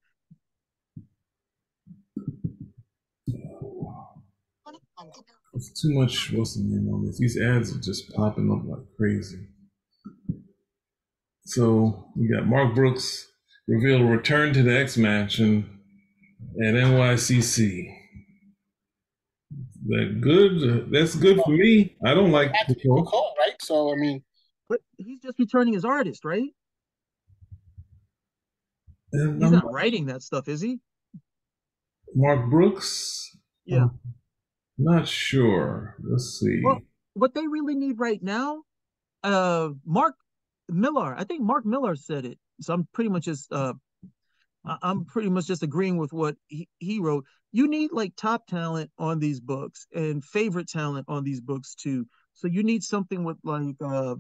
It's 5.58 5.82
too 5.82 5.92
much. 5.92 6.30
What's 6.32 6.54
the 6.54 6.62
name 6.62 6.88
on 6.94 7.04
this? 7.04 7.18
These 7.18 7.36
ads 7.40 7.74
are 7.74 7.80
just 7.80 8.14
popping 8.14 8.48
up 8.52 8.62
like 8.64 8.86
crazy. 8.96 9.44
So 11.46 12.12
we 12.16 12.28
got 12.28 12.46
Mark 12.46 12.76
Brooks 12.76 13.26
reveal 13.66 14.04
return 14.04 14.54
to 14.54 14.62
the 14.62 14.78
X 14.78 14.96
Mansion 14.96 15.80
at 16.64 16.74
NYCC. 16.74 17.92
That 19.86 20.20
good? 20.20 20.92
That's 20.92 21.16
good 21.16 21.40
for 21.44 21.50
me. 21.50 21.96
I 22.06 22.14
don't 22.14 22.30
like 22.30 22.52
the 22.68 22.76
show. 22.78 23.02
Cold, 23.02 23.34
right? 23.40 23.60
So 23.60 23.92
I 23.92 23.96
mean, 23.96 24.22
But 24.68 24.80
he's 24.96 25.20
just 25.20 25.40
returning 25.40 25.74
as 25.74 25.84
artist, 25.84 26.24
right? 26.24 26.50
And 29.12 29.42
He's 29.42 29.42
I'm- 29.42 29.52
not 29.52 29.72
writing 29.72 30.06
that 30.06 30.22
stuff, 30.22 30.46
is 30.46 30.60
he? 30.60 30.78
Mark 32.14 32.48
Brooks. 32.48 33.36
Yeah. 33.64 33.84
Um, 33.84 33.98
Not 34.78 35.08
sure. 35.08 35.96
Let's 36.00 36.38
see. 36.40 36.62
Well, 36.64 36.80
what 37.14 37.34
they 37.34 37.46
really 37.46 37.74
need 37.74 37.98
right 37.98 38.22
now, 38.22 38.62
uh, 39.24 39.70
Mark 39.84 40.14
Millar. 40.68 41.14
I 41.16 41.24
think 41.24 41.42
Mark 41.42 41.66
Millar 41.66 41.96
said 41.96 42.24
it. 42.24 42.38
So 42.60 42.74
I'm 42.74 42.88
pretty 42.92 43.10
much 43.10 43.24
just 43.24 43.52
uh, 43.52 43.74
I'm 44.82 45.04
pretty 45.04 45.30
much 45.30 45.46
just 45.46 45.62
agreeing 45.62 45.96
with 45.96 46.12
what 46.12 46.36
he, 46.46 46.68
he 46.78 47.00
wrote. 47.00 47.24
You 47.52 47.68
need 47.68 47.92
like 47.92 48.14
top 48.16 48.46
talent 48.46 48.90
on 48.98 49.18
these 49.18 49.40
books 49.40 49.86
and 49.94 50.24
favorite 50.24 50.68
talent 50.68 51.06
on 51.08 51.24
these 51.24 51.40
books 51.40 51.74
too. 51.74 52.06
So 52.34 52.46
you 52.46 52.62
need 52.62 52.82
something 52.82 53.24
with 53.24 53.38
like 53.42 53.76
uh, 53.82 54.16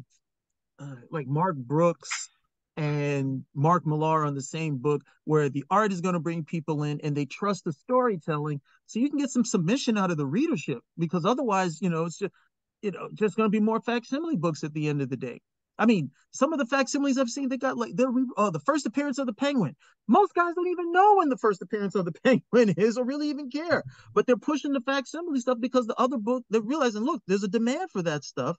uh 0.78 0.94
like 1.10 1.26
Mark 1.26 1.56
Brooks 1.56 2.30
and 2.78 3.44
Mark 3.54 3.84
Millar 3.84 4.24
on 4.24 4.36
the 4.36 4.40
same 4.40 4.76
book 4.76 5.02
where 5.24 5.48
the 5.48 5.64
art 5.68 5.92
is 5.92 6.00
going 6.00 6.12
to 6.12 6.20
bring 6.20 6.44
people 6.44 6.84
in 6.84 7.00
and 7.02 7.16
they 7.16 7.24
trust 7.24 7.64
the 7.64 7.72
storytelling 7.72 8.60
so 8.86 9.00
you 9.00 9.10
can 9.10 9.18
get 9.18 9.30
some 9.30 9.44
submission 9.44 9.98
out 9.98 10.12
of 10.12 10.16
the 10.16 10.26
readership 10.26 10.78
because 10.96 11.24
otherwise, 11.24 11.82
you 11.82 11.90
know, 11.90 12.04
it's 12.04 12.18
just 12.18 12.32
you 12.80 12.92
know, 12.92 13.08
just 13.12 13.36
going 13.36 13.46
to 13.46 13.50
be 13.50 13.58
more 13.58 13.80
facsimile 13.80 14.36
books 14.36 14.62
at 14.62 14.72
the 14.72 14.86
end 14.86 15.02
of 15.02 15.10
the 15.10 15.16
day. 15.16 15.40
I 15.76 15.86
mean, 15.86 16.12
some 16.30 16.52
of 16.52 16.60
the 16.60 16.66
facsimiles 16.66 17.18
I've 17.18 17.28
seen, 17.28 17.48
they 17.48 17.56
got 17.56 17.76
like 17.76 17.96
they're 17.96 18.12
oh, 18.36 18.50
the 18.50 18.60
first 18.60 18.86
appearance 18.86 19.18
of 19.18 19.26
the 19.26 19.32
penguin. 19.32 19.74
Most 20.06 20.34
guys 20.34 20.54
don't 20.54 20.68
even 20.68 20.92
know 20.92 21.16
when 21.16 21.28
the 21.28 21.36
first 21.36 21.62
appearance 21.62 21.96
of 21.96 22.04
the 22.04 22.12
penguin 22.24 22.74
is 22.76 22.96
or 22.96 23.04
really 23.04 23.28
even 23.28 23.50
care. 23.50 23.82
But 24.14 24.26
they're 24.26 24.36
pushing 24.36 24.72
the 24.72 24.80
facsimile 24.80 25.40
stuff 25.40 25.58
because 25.60 25.86
the 25.86 26.00
other 26.00 26.18
book 26.18 26.44
they're 26.50 26.60
realizing, 26.60 27.02
look, 27.02 27.22
there's 27.26 27.42
a 27.42 27.48
demand 27.48 27.90
for 27.90 28.02
that 28.02 28.22
stuff, 28.22 28.56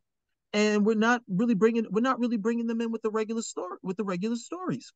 and 0.54 0.86
we're 0.86 0.96
not 0.96 1.22
really 1.28 1.56
bringing 1.56 1.86
we're 1.90 2.02
not 2.02 2.20
really 2.20 2.38
bringing 2.38 2.68
them 2.68 2.82
in 2.82 2.92
with 2.92 3.02
the 3.02 3.12
regular 3.12 3.42
story 3.42 3.78
with 3.84 3.98
the 3.98 4.04
regular 4.04 4.36
stories. 4.36 4.92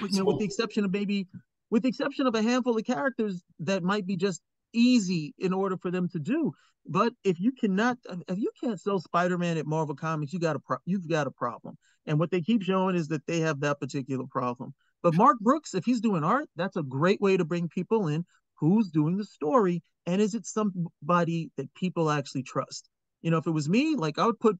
With, 0.00 0.12
you 0.12 0.18
know, 0.18 0.24
with 0.24 0.38
the 0.38 0.44
exception 0.44 0.84
of 0.84 0.92
maybe 0.92 1.26
with 1.70 1.82
the 1.82 1.88
exception 1.88 2.26
of 2.26 2.34
a 2.34 2.42
handful 2.42 2.76
of 2.76 2.84
characters 2.84 3.42
that 3.60 3.82
might 3.82 4.06
be 4.06 4.16
just 4.16 4.42
easy 4.72 5.34
in 5.38 5.52
order 5.52 5.76
for 5.76 5.90
them 5.90 6.08
to 6.10 6.18
do. 6.18 6.52
But 6.86 7.12
if 7.22 7.38
you 7.38 7.52
cannot, 7.52 7.98
if 8.28 8.38
you 8.38 8.50
can't 8.62 8.80
sell 8.80 8.98
Spider-Man 8.98 9.56
at 9.56 9.66
Marvel 9.66 9.94
Comics, 9.94 10.32
you 10.32 10.40
got 10.40 10.56
a 10.56 10.58
pro- 10.58 10.78
you've 10.84 11.08
got 11.08 11.26
a 11.26 11.30
problem. 11.30 11.78
And 12.06 12.18
what 12.18 12.30
they 12.30 12.40
keep 12.40 12.62
showing 12.62 12.96
is 12.96 13.08
that 13.08 13.26
they 13.26 13.40
have 13.40 13.60
that 13.60 13.78
particular 13.78 14.24
problem. 14.28 14.74
But 15.02 15.14
Mark 15.14 15.38
Brooks, 15.40 15.74
if 15.74 15.84
he's 15.84 16.00
doing 16.00 16.24
art, 16.24 16.48
that's 16.56 16.76
a 16.76 16.82
great 16.82 17.20
way 17.20 17.36
to 17.36 17.44
bring 17.44 17.68
people 17.68 18.08
in. 18.08 18.24
Who's 18.56 18.90
doing 18.90 19.16
the 19.16 19.24
story, 19.24 19.82
and 20.06 20.20
is 20.20 20.34
it 20.34 20.46
somebody 20.46 21.50
that 21.56 21.72
people 21.74 22.10
actually 22.10 22.42
trust? 22.44 22.88
You 23.22 23.30
know, 23.30 23.38
if 23.38 23.46
it 23.46 23.52
was 23.52 23.68
me, 23.68 23.94
like 23.96 24.18
I 24.18 24.26
would 24.26 24.40
put, 24.40 24.58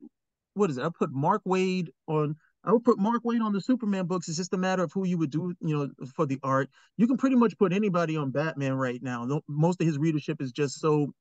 what 0.55 0.71
is 0.71 0.79
it? 0.79 0.83
I 0.83 0.85
would 0.85 0.95
put 0.95 1.13
Mark 1.13 1.43
Waid 1.45 1.89
on. 2.07 2.37
I 2.65 2.73
would 2.73 2.85
put 2.85 2.99
Mark 2.99 3.25
Waid 3.25 3.43
on 3.43 3.53
the 3.53 3.61
Superman 3.61 4.07
books. 4.07 4.29
It's 4.29 4.37
just 4.37 4.55
a 4.55 4.59
matter 4.59 4.85
of 4.85 4.93
who 4.93 5.05
you 5.05 5.19
would 5.19 5.31
do, 5.31 5.53
you 5.61 5.77
know, 5.77 6.07
for 6.15 6.27
the 6.27 6.39
art. 6.45 6.71
You 6.97 7.09
can 7.09 7.17
pretty 7.17 7.35
much 7.35 7.59
put 7.59 7.73
anybody 7.73 8.17
on 8.17 8.31
Batman 8.31 8.75
right 8.75 9.03
now. 9.03 9.43
Most 9.49 9.81
of 9.81 9.87
his 9.87 9.99
readership 9.99 10.41
is 10.41 10.53
just 10.53 10.79
so 10.79 11.13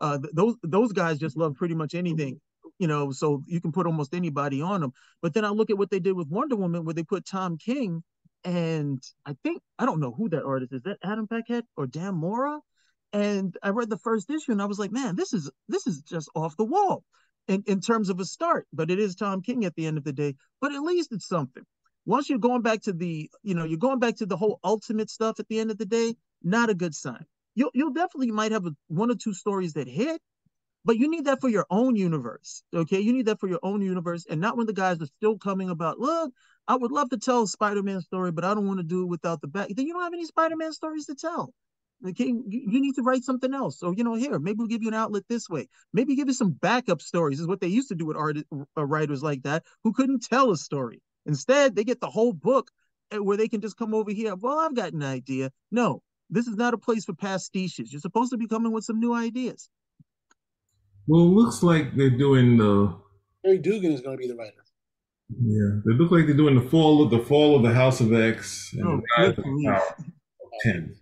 uh, 0.00 0.18
those 0.32 0.56
those 0.62 0.92
guys 0.92 1.18
just 1.18 1.36
love 1.36 1.54
pretty 1.54 1.74
much 1.74 1.94
anything, 1.94 2.40
you 2.78 2.86
know. 2.86 3.12
So 3.12 3.42
you 3.46 3.60
can 3.60 3.72
put 3.72 3.86
almost 3.86 4.14
anybody 4.14 4.60
on 4.62 4.80
them. 4.80 4.92
But 5.22 5.34
then 5.34 5.44
I 5.44 5.48
look 5.48 5.70
at 5.70 5.78
what 5.78 5.90
they 5.90 6.00
did 6.00 6.16
with 6.16 6.28
Wonder 6.28 6.56
Woman, 6.56 6.84
where 6.84 6.94
they 6.94 7.02
put 7.02 7.26
Tom 7.26 7.58
King, 7.58 8.02
and 8.44 9.02
I 9.26 9.36
think 9.42 9.62
I 9.78 9.86
don't 9.86 10.00
know 10.00 10.12
who 10.12 10.28
that 10.30 10.44
artist 10.44 10.72
is. 10.72 10.82
That 10.82 10.98
Adam 11.04 11.26
Paquette 11.26 11.66
or 11.76 11.86
Dan 11.86 12.14
Mora? 12.14 12.60
And 13.12 13.56
I 13.62 13.70
read 13.70 13.90
the 13.90 13.98
first 13.98 14.30
issue, 14.30 14.52
and 14.52 14.62
I 14.62 14.66
was 14.66 14.78
like, 14.78 14.92
man, 14.92 15.16
this 15.16 15.32
is 15.32 15.50
this 15.68 15.86
is 15.86 16.02
just 16.02 16.30
off 16.34 16.56
the 16.56 16.64
wall. 16.64 17.04
in, 17.50 17.64
in 17.66 17.80
terms 17.80 18.08
of 18.10 18.20
a 18.20 18.24
start, 18.24 18.66
but 18.72 18.90
it 18.90 18.98
is 18.98 19.16
Tom 19.16 19.42
King 19.42 19.64
at 19.64 19.74
the 19.74 19.84
end 19.86 19.98
of 19.98 20.04
the 20.04 20.12
day. 20.12 20.36
But 20.60 20.72
at 20.72 20.82
least 20.82 21.12
it's 21.12 21.26
something. 21.26 21.64
Once 22.06 22.30
you're 22.30 22.38
going 22.38 22.62
back 22.62 22.82
to 22.82 22.92
the, 22.92 23.28
you 23.42 23.54
know, 23.54 23.64
you're 23.64 23.78
going 23.78 23.98
back 23.98 24.16
to 24.16 24.26
the 24.26 24.36
whole 24.36 24.60
ultimate 24.64 25.10
stuff 25.10 25.40
at 25.40 25.48
the 25.48 25.58
end 25.58 25.70
of 25.70 25.76
the 25.78 25.84
day, 25.84 26.14
not 26.42 26.70
a 26.70 26.74
good 26.74 26.94
sign. 26.94 27.24
You'll 27.56 27.70
you'll 27.74 27.92
definitely 27.92 28.30
might 28.30 28.52
have 28.52 28.66
a, 28.66 28.70
one 28.86 29.10
or 29.10 29.16
two 29.16 29.34
stories 29.34 29.72
that 29.74 29.88
hit, 29.88 30.20
but 30.84 30.96
you 30.96 31.10
need 31.10 31.24
that 31.24 31.40
for 31.40 31.48
your 31.48 31.66
own 31.70 31.96
universe. 31.96 32.62
Okay, 32.74 33.00
you 33.00 33.12
need 33.12 33.26
that 33.26 33.40
for 33.40 33.48
your 33.48 33.60
own 33.64 33.82
universe, 33.82 34.26
and 34.30 34.40
not 34.40 34.56
when 34.56 34.66
the 34.66 34.72
guys 34.72 35.02
are 35.02 35.06
still 35.06 35.36
coming 35.36 35.70
about. 35.70 35.98
Look, 35.98 36.32
I 36.68 36.76
would 36.76 36.92
love 36.92 37.10
to 37.10 37.18
tell 37.18 37.42
a 37.42 37.48
Spider-Man 37.48 38.00
story, 38.02 38.30
but 38.30 38.44
I 38.44 38.54
don't 38.54 38.66
want 38.66 38.78
to 38.78 38.84
do 38.84 39.02
it 39.02 39.06
without 39.06 39.40
the 39.40 39.48
back. 39.48 39.68
Then 39.74 39.86
you 39.86 39.92
don't 39.92 40.04
have 40.04 40.14
any 40.14 40.24
Spider-Man 40.24 40.72
stories 40.72 41.06
to 41.06 41.16
tell. 41.16 41.52
Okay, 42.06 42.26
you, 42.26 42.44
you 42.48 42.80
need 42.80 42.94
to 42.94 43.02
write 43.02 43.24
something 43.24 43.52
else. 43.52 43.78
So 43.78 43.92
you 43.92 44.04
know, 44.04 44.14
here 44.14 44.38
maybe 44.38 44.56
we'll 44.58 44.68
give 44.68 44.82
you 44.82 44.88
an 44.88 44.94
outlet 44.94 45.24
this 45.28 45.48
way. 45.48 45.68
Maybe 45.92 46.16
give 46.16 46.28
you 46.28 46.34
some 46.34 46.52
backup 46.52 47.02
stories. 47.02 47.40
Is 47.40 47.46
what 47.46 47.60
they 47.60 47.68
used 47.68 47.88
to 47.88 47.94
do 47.94 48.06
with 48.06 48.16
art 48.16 48.38
uh, 48.76 48.84
writers 48.86 49.22
like 49.22 49.42
that 49.42 49.64
who 49.84 49.92
couldn't 49.92 50.22
tell 50.22 50.50
a 50.50 50.56
story. 50.56 51.02
Instead, 51.26 51.76
they 51.76 51.84
get 51.84 52.00
the 52.00 52.08
whole 52.10 52.32
book 52.32 52.70
eh, 53.12 53.18
where 53.18 53.36
they 53.36 53.48
can 53.48 53.60
just 53.60 53.76
come 53.76 53.94
over 53.94 54.10
here. 54.10 54.34
Well, 54.34 54.58
I've 54.58 54.74
got 54.74 54.92
an 54.92 55.02
idea. 55.02 55.52
No, 55.70 56.02
this 56.30 56.46
is 56.46 56.56
not 56.56 56.74
a 56.74 56.78
place 56.78 57.04
for 57.04 57.12
pastiches. 57.12 57.92
You're 57.92 58.00
supposed 58.00 58.30
to 58.32 58.38
be 58.38 58.46
coming 58.46 58.72
with 58.72 58.84
some 58.84 58.98
new 58.98 59.14
ideas. 59.14 59.68
Well, 61.06 61.22
it 61.22 61.30
looks 61.30 61.62
like 61.62 61.94
they're 61.96 62.10
doing 62.10 62.56
the. 62.56 62.96
Gerry 63.44 63.58
Duggan 63.58 63.92
is 63.92 64.00
going 64.00 64.16
to 64.16 64.20
be 64.20 64.28
the 64.28 64.36
writer. 64.36 64.54
Yeah, 65.28 65.80
they 65.84 65.92
look 65.94 66.10
like 66.10 66.26
they're 66.26 66.36
doing 66.36 66.56
the 66.56 66.68
fall 66.70 67.02
of 67.02 67.10
the 67.10 67.20
fall 67.20 67.56
of 67.56 67.62
the 67.62 67.72
House 67.72 68.00
of 68.00 68.12
X 68.12 68.72
and 68.72 68.86
Oh, 68.86 68.96
the 68.96 69.02
rise 69.16 69.28
good 69.28 69.38
of 69.38 69.44
grief. 69.44 69.66
Power 69.66 69.76
of 69.76 70.62
Ten. 70.62 70.96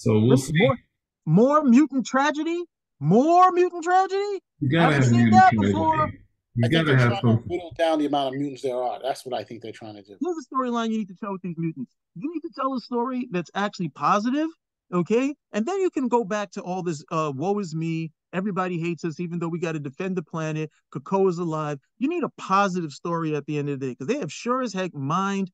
So 0.00 0.12
we'll 0.14 0.28
Listen, 0.28 0.54
see. 0.54 0.66
more, 0.66 0.78
more 1.26 1.64
mutant 1.64 2.06
tragedy. 2.06 2.64
More 3.00 3.52
mutant 3.52 3.84
tragedy. 3.84 4.40
You 4.60 4.70
gotta 4.70 4.94
haven't 4.94 5.08
seen 5.10 5.16
mutant 5.24 5.34
that 5.34 5.52
tragedy. 5.52 5.72
before. 5.72 6.12
You 6.54 6.64
I 6.64 6.68
gotta 6.68 6.84
they're 6.86 6.96
have 6.96 7.08
trying 7.20 7.20
some. 7.20 7.44
whittle 7.46 7.72
down 7.76 7.98
the 7.98 8.06
amount 8.06 8.34
of 8.34 8.40
mutants 8.40 8.62
there 8.62 8.82
are. 8.82 8.98
That's 9.02 9.26
what 9.26 9.38
I 9.38 9.44
think 9.44 9.62
they're 9.62 9.72
trying 9.72 9.96
to 9.96 10.02
do. 10.02 10.16
Here's 10.20 10.36
a 10.38 10.54
storyline 10.54 10.90
you 10.90 10.98
need 10.98 11.08
to 11.08 11.14
tell 11.14 11.32
with 11.32 11.42
these 11.42 11.56
mutants. 11.58 11.92
You 12.14 12.32
need 12.32 12.40
to 12.40 12.50
tell 12.54 12.74
a 12.74 12.80
story 12.80 13.28
that's 13.30 13.50
actually 13.54 13.90
positive, 13.90 14.48
okay? 14.92 15.34
And 15.52 15.66
then 15.66 15.80
you 15.80 15.90
can 15.90 16.08
go 16.08 16.24
back 16.24 16.50
to 16.52 16.62
all 16.62 16.82
this 16.82 17.04
uh 17.10 17.30
woe 17.34 17.58
is 17.58 17.74
me, 17.74 18.10
everybody 18.32 18.78
hates 18.80 19.04
us, 19.04 19.20
even 19.20 19.38
though 19.38 19.48
we 19.48 19.58
got 19.58 19.72
to 19.72 19.80
defend 19.80 20.16
the 20.16 20.22
planet, 20.22 20.70
Coco 20.92 21.28
is 21.28 21.36
alive. 21.36 21.78
You 21.98 22.08
need 22.08 22.24
a 22.24 22.30
positive 22.38 22.92
story 22.92 23.36
at 23.36 23.44
the 23.44 23.58
end 23.58 23.68
of 23.68 23.80
the 23.80 23.86
day, 23.86 23.92
because 23.92 24.06
they 24.06 24.18
have 24.18 24.32
sure 24.32 24.62
as 24.62 24.72
heck 24.72 24.94
mined 24.94 25.50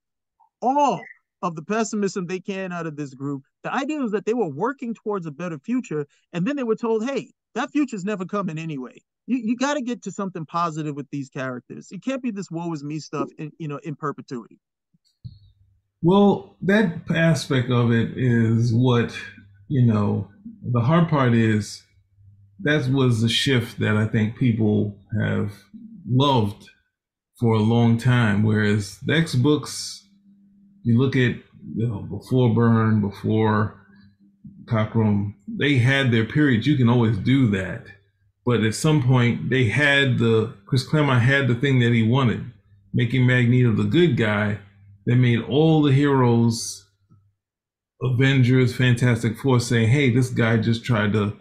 all 0.63 1.01
of 1.43 1.55
the 1.57 1.63
pessimism 1.63 2.27
they 2.27 2.41
can 2.41 2.73
out 2.73 2.87
of 2.87 2.97
this 2.97 3.15
group. 3.15 3.43
The 3.63 3.73
idea 3.73 3.99
was 3.99 4.13
that 4.13 4.25
they 4.25 4.35
were 4.35 4.49
working 4.49 4.95
towards 4.95 5.27
a 5.27 5.31
better 5.31 5.59
future, 5.59 6.07
and 6.33 6.47
then 6.47 6.57
they 6.57 6.65
were 6.65 6.77
told, 6.77 7.05
hey, 7.05 7.33
that 7.55 7.71
future's 7.71 8.05
never 8.05 8.25
coming 8.25 8.59
anyway. 8.59 9.03
You, 9.27 9.39
you 9.39 9.57
got 9.57 9.75
to 9.75 9.83
get 9.83 10.03
to 10.03 10.13
something 10.13 10.47
positive 10.47 10.95
with 10.95 11.09
these 11.11 11.29
characters. 11.29 11.89
It 11.91 12.03
can't 12.03 12.23
be 12.23 12.31
this 12.31 12.51
woe 12.51 12.73
is 12.73 12.85
me 12.85 12.99
stuff, 12.99 13.29
in, 13.39 13.51
you 13.59 13.69
know, 13.69 13.79
in 13.83 13.97
perpetuity. 13.97 14.61
Well, 16.03 16.57
that 16.63 17.01
aspect 17.15 17.71
of 17.71 17.91
it 17.91 18.17
is 18.17 18.73
what, 18.73 19.17
you 19.69 19.85
know, 19.85 20.29
the 20.63 20.81
hard 20.81 21.09
part 21.09 21.35
is 21.35 21.83
that 22.61 22.89
was 22.89 23.21
the 23.21 23.29
shift 23.29 23.79
that 23.81 23.97
I 23.97 24.07
think 24.07 24.37
people 24.37 24.99
have 25.21 25.53
loved 26.09 26.69
for 27.41 27.55
a 27.55 27.61
long 27.61 27.99
time. 27.99 28.43
Whereas 28.43 28.99
the 29.01 29.15
X 29.17 29.35
books, 29.35 30.06
you 30.87 30.99
look 30.99 31.17
at, 31.17 31.37
you 31.75 31.89
know, 31.89 32.01
before 32.01 32.55
Byrne, 32.55 33.01
before 33.01 33.81
Cockrum, 34.65 35.35
they 35.47 35.77
had 35.77 36.11
their 36.11 36.25
periods. 36.25 36.67
You 36.67 36.77
can 36.77 36.89
always 36.89 37.19
do 37.19 37.51
that. 37.51 37.85
But 38.45 38.63
at 38.63 38.75
some 38.75 39.03
point, 39.03 39.51
they 39.51 39.65
had 39.65 40.19
the, 40.19 40.55
Chris 40.67 40.87
Claremont 40.87 41.23
had 41.23 41.49
the 41.49 41.55
thing 41.55 41.81
that 41.81 41.93
he 41.93 42.03
wanted, 42.03 42.45
making 42.95 43.27
Magneto 43.27 43.73
the 43.73 43.85
good 43.85 44.17
guy 44.17 44.59
they 45.07 45.15
made 45.15 45.41
all 45.43 45.83
the 45.83 45.93
heroes 45.93 46.85
avengers 48.03 48.77
fantastic 48.77 49.39
four 49.39 49.59
saying 49.59 49.89
hey 49.89 50.11
this 50.11 50.29
guy 50.29 50.57
just 50.59 50.85
tried 50.85 51.13
to 51.13 51.35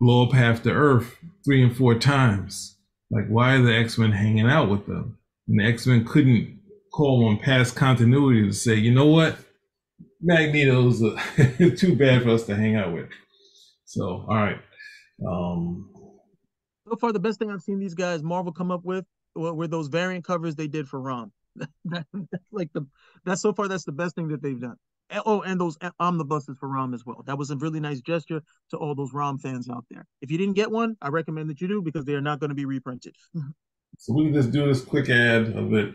blow 0.00 0.24
up 0.24 0.32
half 0.32 0.62
the 0.62 0.70
earth 0.70 1.18
three 1.44 1.62
and 1.62 1.76
four 1.76 1.98
times 1.98 2.76
like 3.10 3.26
why 3.28 3.54
are 3.54 3.62
the 3.62 3.74
x-men 3.74 4.12
hanging 4.12 4.48
out 4.48 4.70
with 4.70 4.86
them 4.86 5.18
and 5.48 5.60
the 5.60 5.64
x-men 5.64 6.04
couldn't 6.04 6.57
call 6.98 7.28
on 7.28 7.38
past 7.38 7.76
continuity 7.76 8.44
to 8.44 8.52
say 8.52 8.74
you 8.74 8.92
know 8.92 9.06
what 9.06 9.38
magneto's 10.20 11.00
uh 11.00 11.16
too 11.76 11.94
bad 11.94 12.24
for 12.24 12.30
us 12.30 12.42
to 12.42 12.56
hang 12.56 12.74
out 12.74 12.92
with 12.92 13.08
so 13.84 14.26
all 14.28 14.34
right 14.34 14.58
um 15.24 15.88
So 16.90 16.96
far, 16.96 17.12
the 17.12 17.20
best 17.20 17.38
thing 17.38 17.52
I've 17.52 17.62
seen 17.62 17.78
these 17.78 17.94
guys 17.94 18.24
Marvel 18.24 18.52
come 18.52 18.72
up 18.72 18.84
with 18.84 19.04
were, 19.36 19.68
those 19.68 19.86
variant 19.86 20.24
covers 20.24 20.56
they 20.56 20.66
did 20.66 20.88
for 20.88 21.00
Rom. 21.00 21.30
that's 21.84 22.50
like 22.50 22.72
the 22.72 22.84
that's 23.24 23.42
so 23.42 23.52
far 23.52 23.68
that's 23.68 23.84
the 23.84 23.92
best 23.92 24.16
thing 24.16 24.26
that 24.28 24.42
they've 24.42 24.60
done. 24.60 24.74
Oh, 25.24 25.42
and 25.42 25.60
those 25.60 25.78
omnibuses 26.00 26.56
for 26.58 26.68
Rom 26.68 26.94
as 26.94 27.06
well. 27.06 27.22
That 27.26 27.38
was 27.38 27.52
a 27.52 27.56
really 27.56 27.78
nice 27.78 28.00
gesture 28.00 28.42
to 28.70 28.76
all 28.76 28.96
those 28.96 29.12
Rom 29.14 29.38
fans 29.38 29.70
out 29.70 29.84
there. 29.88 30.04
If 30.20 30.32
you 30.32 30.36
didn't 30.36 30.54
get 30.54 30.68
one, 30.72 30.96
I 31.00 31.10
recommend 31.10 31.48
that 31.50 31.60
you 31.60 31.68
do 31.68 31.80
because 31.80 32.04
they 32.04 32.14
are 32.14 32.20
not 32.20 32.40
going 32.40 32.50
to 32.50 32.56
be 32.56 32.64
reprinted. 32.64 33.14
so 33.98 34.14
we 34.14 34.24
can 34.24 34.34
just 34.34 34.50
do 34.50 34.66
this 34.66 34.84
quick 34.84 35.08
ad 35.08 35.56
of 35.56 35.72
it 35.74 35.94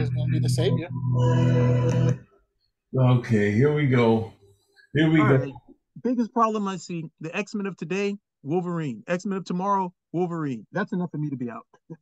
is 0.00 0.10
going 0.10 0.26
to 0.26 0.32
be 0.32 0.38
the 0.38 0.48
savior. 0.48 0.88
Okay, 2.98 3.52
here 3.52 3.72
we 3.72 3.86
go. 3.86 4.32
Here 4.94 5.08
we 5.10 5.20
All 5.20 5.28
go. 5.28 5.36
right. 5.36 5.52
Biggest 6.02 6.32
problem 6.32 6.66
I 6.66 6.76
see: 6.76 7.04
the 7.20 7.34
X 7.36 7.54
Men 7.54 7.66
of 7.66 7.76
today, 7.76 8.16
Wolverine. 8.42 9.04
X 9.06 9.26
Men 9.26 9.38
of 9.38 9.44
tomorrow, 9.44 9.92
Wolverine. 10.12 10.66
That's 10.72 10.92
enough 10.92 11.10
for 11.10 11.18
me 11.18 11.30
to 11.30 11.36
be 11.36 11.50
out. 11.50 11.66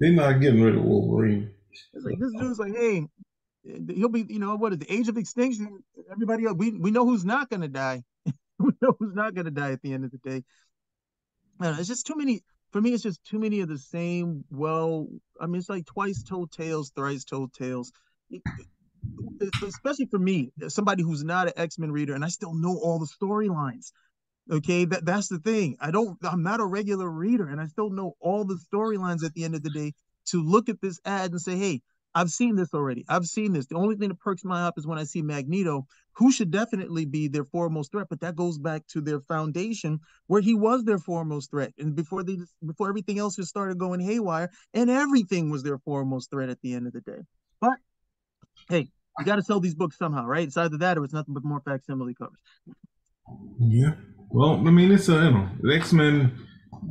They're 0.00 0.12
not 0.12 0.40
getting 0.40 0.62
rid 0.62 0.74
of 0.74 0.82
Wolverine. 0.82 1.52
It's 1.92 2.04
like 2.04 2.18
this 2.18 2.32
dude's 2.32 2.58
like, 2.58 2.74
hey, 2.74 3.06
he'll 3.62 4.08
be, 4.08 4.26
you 4.28 4.38
know, 4.38 4.56
what 4.56 4.72
is 4.72 4.78
the 4.78 4.92
age 4.92 5.08
of 5.08 5.16
extinction? 5.16 5.78
Everybody 6.10 6.46
else, 6.46 6.56
we 6.56 6.72
we 6.72 6.90
know 6.90 7.04
who's 7.04 7.24
not 7.24 7.48
gonna 7.50 7.68
die. 7.68 8.02
we 8.58 8.72
know 8.80 8.96
who's 8.98 9.14
not 9.14 9.34
gonna 9.34 9.50
die 9.50 9.72
at 9.72 9.82
the 9.82 9.92
end 9.92 10.04
of 10.04 10.10
the 10.10 10.18
day. 10.18 10.42
I 11.60 11.64
don't 11.64 11.74
know, 11.74 11.78
it's 11.78 11.88
just 11.88 12.06
too 12.06 12.16
many. 12.16 12.42
For 12.74 12.80
me, 12.80 12.92
it's 12.92 13.04
just 13.04 13.24
too 13.24 13.38
many 13.38 13.60
of 13.60 13.68
the 13.68 13.78
same. 13.78 14.44
Well, 14.50 15.06
I 15.40 15.46
mean, 15.46 15.60
it's 15.60 15.68
like 15.68 15.86
twice 15.86 16.24
told 16.24 16.50
tales, 16.50 16.90
thrice 16.90 17.22
told 17.22 17.52
tales. 17.52 17.92
Especially 19.62 20.06
for 20.06 20.18
me, 20.18 20.50
somebody 20.66 21.04
who's 21.04 21.22
not 21.22 21.46
an 21.46 21.52
X 21.56 21.78
Men 21.78 21.92
reader, 21.92 22.14
and 22.14 22.24
I 22.24 22.28
still 22.28 22.52
know 22.52 22.76
all 22.82 22.98
the 22.98 23.06
storylines. 23.06 23.92
Okay, 24.50 24.86
that 24.86 25.04
that's 25.04 25.28
the 25.28 25.38
thing. 25.38 25.76
I 25.78 25.92
don't. 25.92 26.18
I'm 26.24 26.42
not 26.42 26.58
a 26.58 26.66
regular 26.66 27.08
reader, 27.08 27.46
and 27.46 27.60
I 27.60 27.68
still 27.68 27.90
know 27.90 28.16
all 28.18 28.44
the 28.44 28.58
storylines 28.72 29.24
at 29.24 29.34
the 29.34 29.44
end 29.44 29.54
of 29.54 29.62
the 29.62 29.70
day. 29.70 29.92
To 30.30 30.42
look 30.42 30.68
at 30.68 30.80
this 30.80 30.98
ad 31.04 31.30
and 31.30 31.40
say, 31.40 31.56
"Hey, 31.56 31.80
I've 32.12 32.30
seen 32.30 32.56
this 32.56 32.74
already. 32.74 33.04
I've 33.08 33.26
seen 33.26 33.52
this. 33.52 33.66
The 33.66 33.76
only 33.76 33.94
thing 33.94 34.08
that 34.08 34.18
perks 34.18 34.42
my 34.42 34.62
up 34.62 34.78
is 34.78 34.84
when 34.84 34.98
I 34.98 35.04
see 35.04 35.22
Magneto, 35.22 35.86
who 36.16 36.30
should 36.32 36.50
definitely 36.50 37.04
be 37.04 37.28
their 37.28 37.44
foremost 37.44 37.92
threat, 37.92 38.06
but 38.08 38.20
that 38.20 38.36
goes 38.36 38.58
back 38.58 38.86
to 38.88 39.00
their 39.00 39.20
foundation 39.20 40.00
where 40.26 40.40
he 40.40 40.54
was 40.54 40.84
their 40.84 40.98
foremost 40.98 41.50
threat. 41.50 41.72
And 41.78 41.94
before 41.94 42.22
they 42.22 42.38
before 42.64 42.88
everything 42.88 43.18
else 43.18 43.36
just 43.36 43.48
started 43.48 43.78
going 43.78 44.00
haywire, 44.00 44.50
and 44.72 44.90
everything 44.90 45.50
was 45.50 45.62
their 45.62 45.78
foremost 45.78 46.30
threat 46.30 46.48
at 46.48 46.60
the 46.62 46.74
end 46.74 46.86
of 46.86 46.92
the 46.92 47.00
day. 47.00 47.18
But 47.60 47.78
hey, 48.68 48.88
you 49.18 49.24
got 49.24 49.36
to 49.36 49.42
sell 49.42 49.60
these 49.60 49.74
books 49.74 49.98
somehow, 49.98 50.24
right? 50.26 50.46
It's 50.46 50.56
either 50.56 50.78
that 50.78 50.98
or 50.98 51.04
it's 51.04 51.14
nothing 51.14 51.34
but 51.34 51.44
more 51.44 51.60
facsimile 51.60 52.14
covers. 52.14 52.38
Yeah. 53.58 53.94
Well, 54.30 54.54
I 54.66 54.70
mean, 54.70 54.92
it's 54.92 55.08
a 55.08 55.12
you 55.12 55.30
know, 55.30 55.48
X 55.72 55.92
Men. 55.92 56.38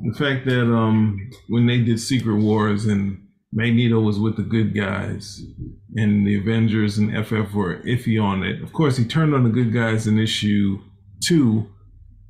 The 0.02 0.18
fact 0.18 0.46
that 0.48 0.64
um 0.64 1.30
when 1.50 1.66
they 1.66 1.80
did 1.80 2.00
Secret 2.00 2.38
Wars 2.38 2.86
and 2.86 3.23
Magneto 3.56 4.00
was 4.00 4.20
with 4.20 4.36
the 4.36 4.44
good 4.44 4.74
guys, 4.76 5.42
and 5.96 6.26
the 6.26 6.38
Avengers 6.38 6.98
and 6.98 7.12
FF 7.26 7.54
were 7.54 7.78
iffy 7.84 8.22
on 8.22 8.44
it. 8.44 8.62
Of 8.64 8.74
course, 8.74 8.98
he 8.98 9.06
turned 9.06 9.36
on 9.36 9.44
the 9.44 9.50
good 9.50 9.72
guys 9.72 10.08
in 10.08 10.18
issue 10.18 10.80
two, 11.24 11.68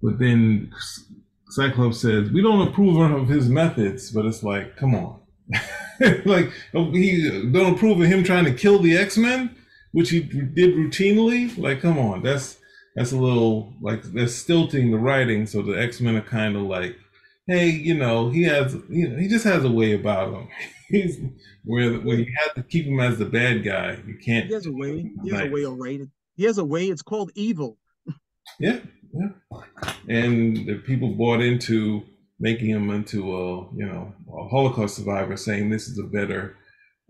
but 0.02 0.20
then 0.20 0.72
Cyclops 1.50 2.02
says, 2.02 2.30
"We 2.32 2.42
don't 2.42 2.68
approve 2.68 2.98
of 2.98 3.30
his 3.30 3.48
methods," 3.48 4.12
but 4.12 4.26
it's 4.26 4.44
like, 4.44 4.76
come 4.76 4.96
on, 4.96 5.22
like 6.26 6.52
he 6.72 7.50
don't 7.52 7.76
approve 7.76 8.02
of 8.02 8.08
him 8.08 8.24
trying 8.24 8.46
to 8.46 8.54
kill 8.54 8.80
the 8.80 8.98
X 8.98 9.18
Men, 9.18 9.56
which 9.92 10.10
he 10.10 10.20
did 10.22 10.76
routinely. 10.76 11.58
Like, 11.58 11.82
come 11.82 11.98
on, 11.98 12.22
that's 12.22 12.58
that's 12.96 13.12
a 13.12 13.18
little 13.18 13.74
like 13.82 14.04
that's 14.04 14.36
stilting 14.36 14.92
the 14.92 14.98
writing. 14.98 15.46
So 15.46 15.62
the 15.62 15.80
X 15.80 16.02
Men 16.02 16.18
are 16.18 16.22
kind 16.22 16.56
of 16.56 16.64
like, 16.64 16.98
hey, 17.48 17.70
you 17.70 17.94
know, 17.94 18.30
he 18.30 18.44
has, 18.44 18.76
you 18.90 19.10
know, 19.10 19.18
he 19.18 19.28
just 19.28 19.46
has 19.46 19.64
a 19.64 19.72
way 19.72 19.94
about 19.94 20.34
him. 20.34 20.48
He's 20.94 21.20
where 21.66 21.94
when 21.96 22.20
you 22.20 22.28
have 22.38 22.54
to 22.54 22.64
keep 22.64 22.86
him 22.86 23.00
as 23.00 23.18
the 23.18 23.26
bad 23.26 23.64
guy, 23.64 23.98
you 24.06 24.18
can't. 24.24 24.48
He 24.48 24.54
has 24.54 24.68
a 24.68 24.72
way. 24.72 25.12
He 25.24 25.32
has 25.32 25.48
a 25.48 25.52
way 25.52 25.64
of 25.64 25.78
writing. 25.78 26.12
He 26.36 26.44
has 26.46 26.60
a 26.60 26.66
way. 26.66 26.86
It's 26.88 27.02
called 27.02 27.32
evil. 27.36 27.78
yeah, 28.60 28.80
yeah. 29.12 29.30
And 30.08 30.68
the 30.68 30.76
people 30.86 31.10
bought 31.10 31.42
into 31.42 32.04
making 32.40 32.70
him 32.70 32.90
into 32.92 33.36
a 33.36 33.76
you 33.76 33.86
know 33.86 34.14
a 34.32 34.48
Holocaust 34.50 34.98
survivor, 34.98 35.36
saying 35.36 35.70
this 35.70 35.88
is 35.88 35.98
a 35.98 36.04
better 36.04 36.58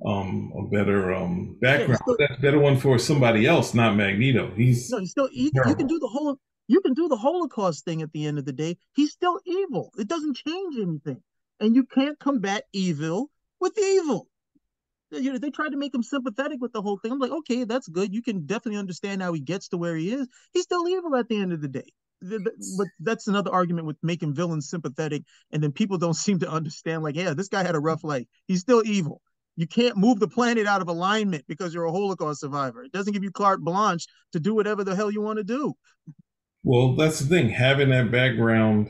um 0.05 0.51
a 0.57 0.75
better 0.75 1.13
um 1.13 1.57
background 1.61 1.99
yeah, 2.19 2.25
still, 2.27 2.41
better 2.41 2.59
one 2.59 2.77
for 2.77 2.97
somebody 2.97 3.45
else 3.45 3.73
not 3.73 3.95
magneto 3.95 4.51
he's 4.55 4.89
no 4.89 4.97
he's 4.97 5.11
still 5.11 5.29
he, 5.31 5.51
you 5.53 5.75
can 5.75 5.87
do 5.87 5.99
the 5.99 6.07
whole 6.07 6.35
you 6.67 6.81
can 6.81 6.93
do 6.93 7.07
the 7.07 7.15
holocaust 7.15 7.85
thing 7.85 8.01
at 8.01 8.11
the 8.11 8.25
end 8.25 8.37
of 8.37 8.43
the 8.43 8.51
day 8.51 8.75
he's 8.95 9.13
still 9.13 9.39
evil 9.45 9.91
it 9.97 10.07
doesn't 10.07 10.35
change 10.35 10.75
anything 10.81 11.21
and 11.59 11.75
you 11.75 11.85
can't 11.85 12.19
combat 12.19 12.63
evil 12.73 13.29
with 13.63 13.79
evil. 13.79 14.27
You 15.11 15.31
know, 15.31 15.37
they 15.37 15.49
tried 15.49 15.69
to 15.69 15.77
make 15.77 15.93
him 15.93 16.03
sympathetic 16.03 16.59
with 16.59 16.73
the 16.73 16.81
whole 16.81 16.97
thing. 16.97 17.11
I'm 17.11 17.19
like, 17.19 17.31
okay, 17.31 17.63
that's 17.63 17.87
good. 17.87 18.13
You 18.13 18.21
can 18.21 18.45
definitely 18.45 18.79
understand 18.79 19.21
how 19.21 19.31
he 19.33 19.39
gets 19.39 19.69
to 19.69 19.77
where 19.77 19.95
he 19.95 20.11
is. 20.11 20.27
He's 20.51 20.63
still 20.63 20.87
evil 20.87 21.15
at 21.15 21.29
the 21.29 21.39
end 21.39 21.53
of 21.53 21.61
the 21.61 21.67
day. 21.67 21.85
But 22.21 22.87
that's 22.99 23.27
another 23.27 23.51
argument 23.51 23.87
with 23.87 23.97
making 24.01 24.33
villains 24.33 24.69
sympathetic, 24.69 25.23
and 25.51 25.61
then 25.61 25.71
people 25.71 25.97
don't 25.97 26.13
seem 26.25 26.39
to 26.39 26.49
understand. 26.49 27.03
Like, 27.03 27.15
yeah, 27.15 27.33
this 27.33 27.47
guy 27.47 27.63
had 27.63 27.75
a 27.75 27.79
rough 27.79 28.03
life. 28.03 28.25
He's 28.47 28.61
still 28.61 28.83
evil. 28.85 29.21
You 29.55 29.67
can't 29.67 29.97
move 29.97 30.19
the 30.19 30.27
planet 30.27 30.65
out 30.65 30.81
of 30.81 30.87
alignment 30.87 31.45
because 31.47 31.73
you're 31.73 31.85
a 31.85 31.91
Holocaust 31.91 32.41
survivor. 32.41 32.83
It 32.83 32.91
doesn't 32.91 33.13
give 33.13 33.23
you 33.23 33.31
carte 33.31 33.61
blanche 33.61 34.07
to 34.31 34.39
do 34.39 34.55
whatever 34.55 34.83
the 34.83 34.95
hell 34.95 35.11
you 35.11 35.21
want 35.21 35.37
to 35.37 35.43
do. 35.43 35.73
Well, 36.63 36.95
that's 36.95 37.19
the 37.19 37.27
thing. 37.27 37.49
Having 37.49 37.89
that 37.89 38.09
background 38.09 38.89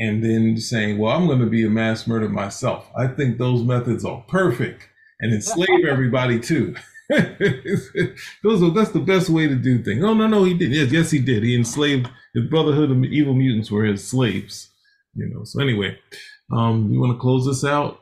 and 0.00 0.24
then 0.24 0.56
saying, 0.56 0.96
well, 0.96 1.14
I'm 1.14 1.26
going 1.26 1.40
to 1.40 1.46
be 1.46 1.66
a 1.66 1.70
mass 1.70 2.06
murder 2.06 2.28
myself. 2.28 2.90
I 2.96 3.06
think 3.06 3.36
those 3.36 3.62
methods 3.62 4.04
are 4.04 4.24
perfect 4.28 4.88
and 5.20 5.32
enslave 5.32 5.84
everybody 5.88 6.40
too. 6.40 6.74
those 7.10 8.62
are, 8.62 8.70
that's 8.70 8.92
the 8.92 9.04
best 9.04 9.28
way 9.28 9.46
to 9.46 9.54
do 9.54 9.82
things. 9.82 10.00
No, 10.00 10.14
no, 10.14 10.26
no, 10.26 10.44
he 10.44 10.54
did. 10.54 10.72
Yes, 10.72 10.90
yes, 10.90 11.10
he 11.10 11.18
did. 11.18 11.42
He 11.42 11.54
enslaved 11.54 12.08
his 12.34 12.46
brotherhood 12.46 12.90
of 12.90 13.04
evil 13.04 13.34
mutants 13.34 13.70
were 13.70 13.84
his 13.84 14.06
slaves. 14.06 14.70
You 15.14 15.28
know. 15.28 15.44
So 15.44 15.60
anyway, 15.60 15.98
um, 16.50 16.90
you 16.90 16.98
want 16.98 17.12
to 17.12 17.18
close 17.18 17.44
this 17.46 17.64
out? 17.64 18.00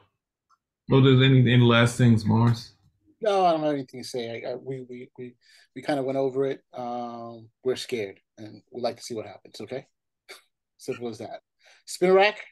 Or 0.91 1.01
there's 1.01 1.23
any 1.23 1.41
any 1.41 1.63
last 1.63 1.97
things, 1.97 2.25
Mars? 2.25 2.73
No, 3.21 3.45
I 3.45 3.53
don't 3.53 3.63
have 3.63 3.75
anything 3.75 4.03
to 4.03 4.09
say. 4.09 4.43
I, 4.45 4.53
I, 4.53 4.55
we 4.55 4.87
we 4.89 5.11
we 5.19 5.35
we 5.75 5.83
kind 5.83 5.99
of 5.99 6.05
went 6.05 6.19
over 6.19 6.47
it. 6.47 6.63
Um, 6.75 7.49
we're 7.65 7.77
scared, 7.77 8.21
and 8.37 8.63
we'd 8.71 8.83
like 8.83 8.97
to 8.97 9.03
see 9.03 9.15
what 9.15 9.27
happens. 9.27 9.61
Okay, 9.61 9.87
simple 10.79 11.09
as 11.09 11.19
that. 11.19 11.41
Spin 11.88 12.12
rack. 12.12 12.44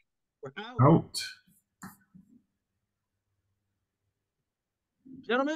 out. 0.81 1.21
Gentlemen. 5.27 5.55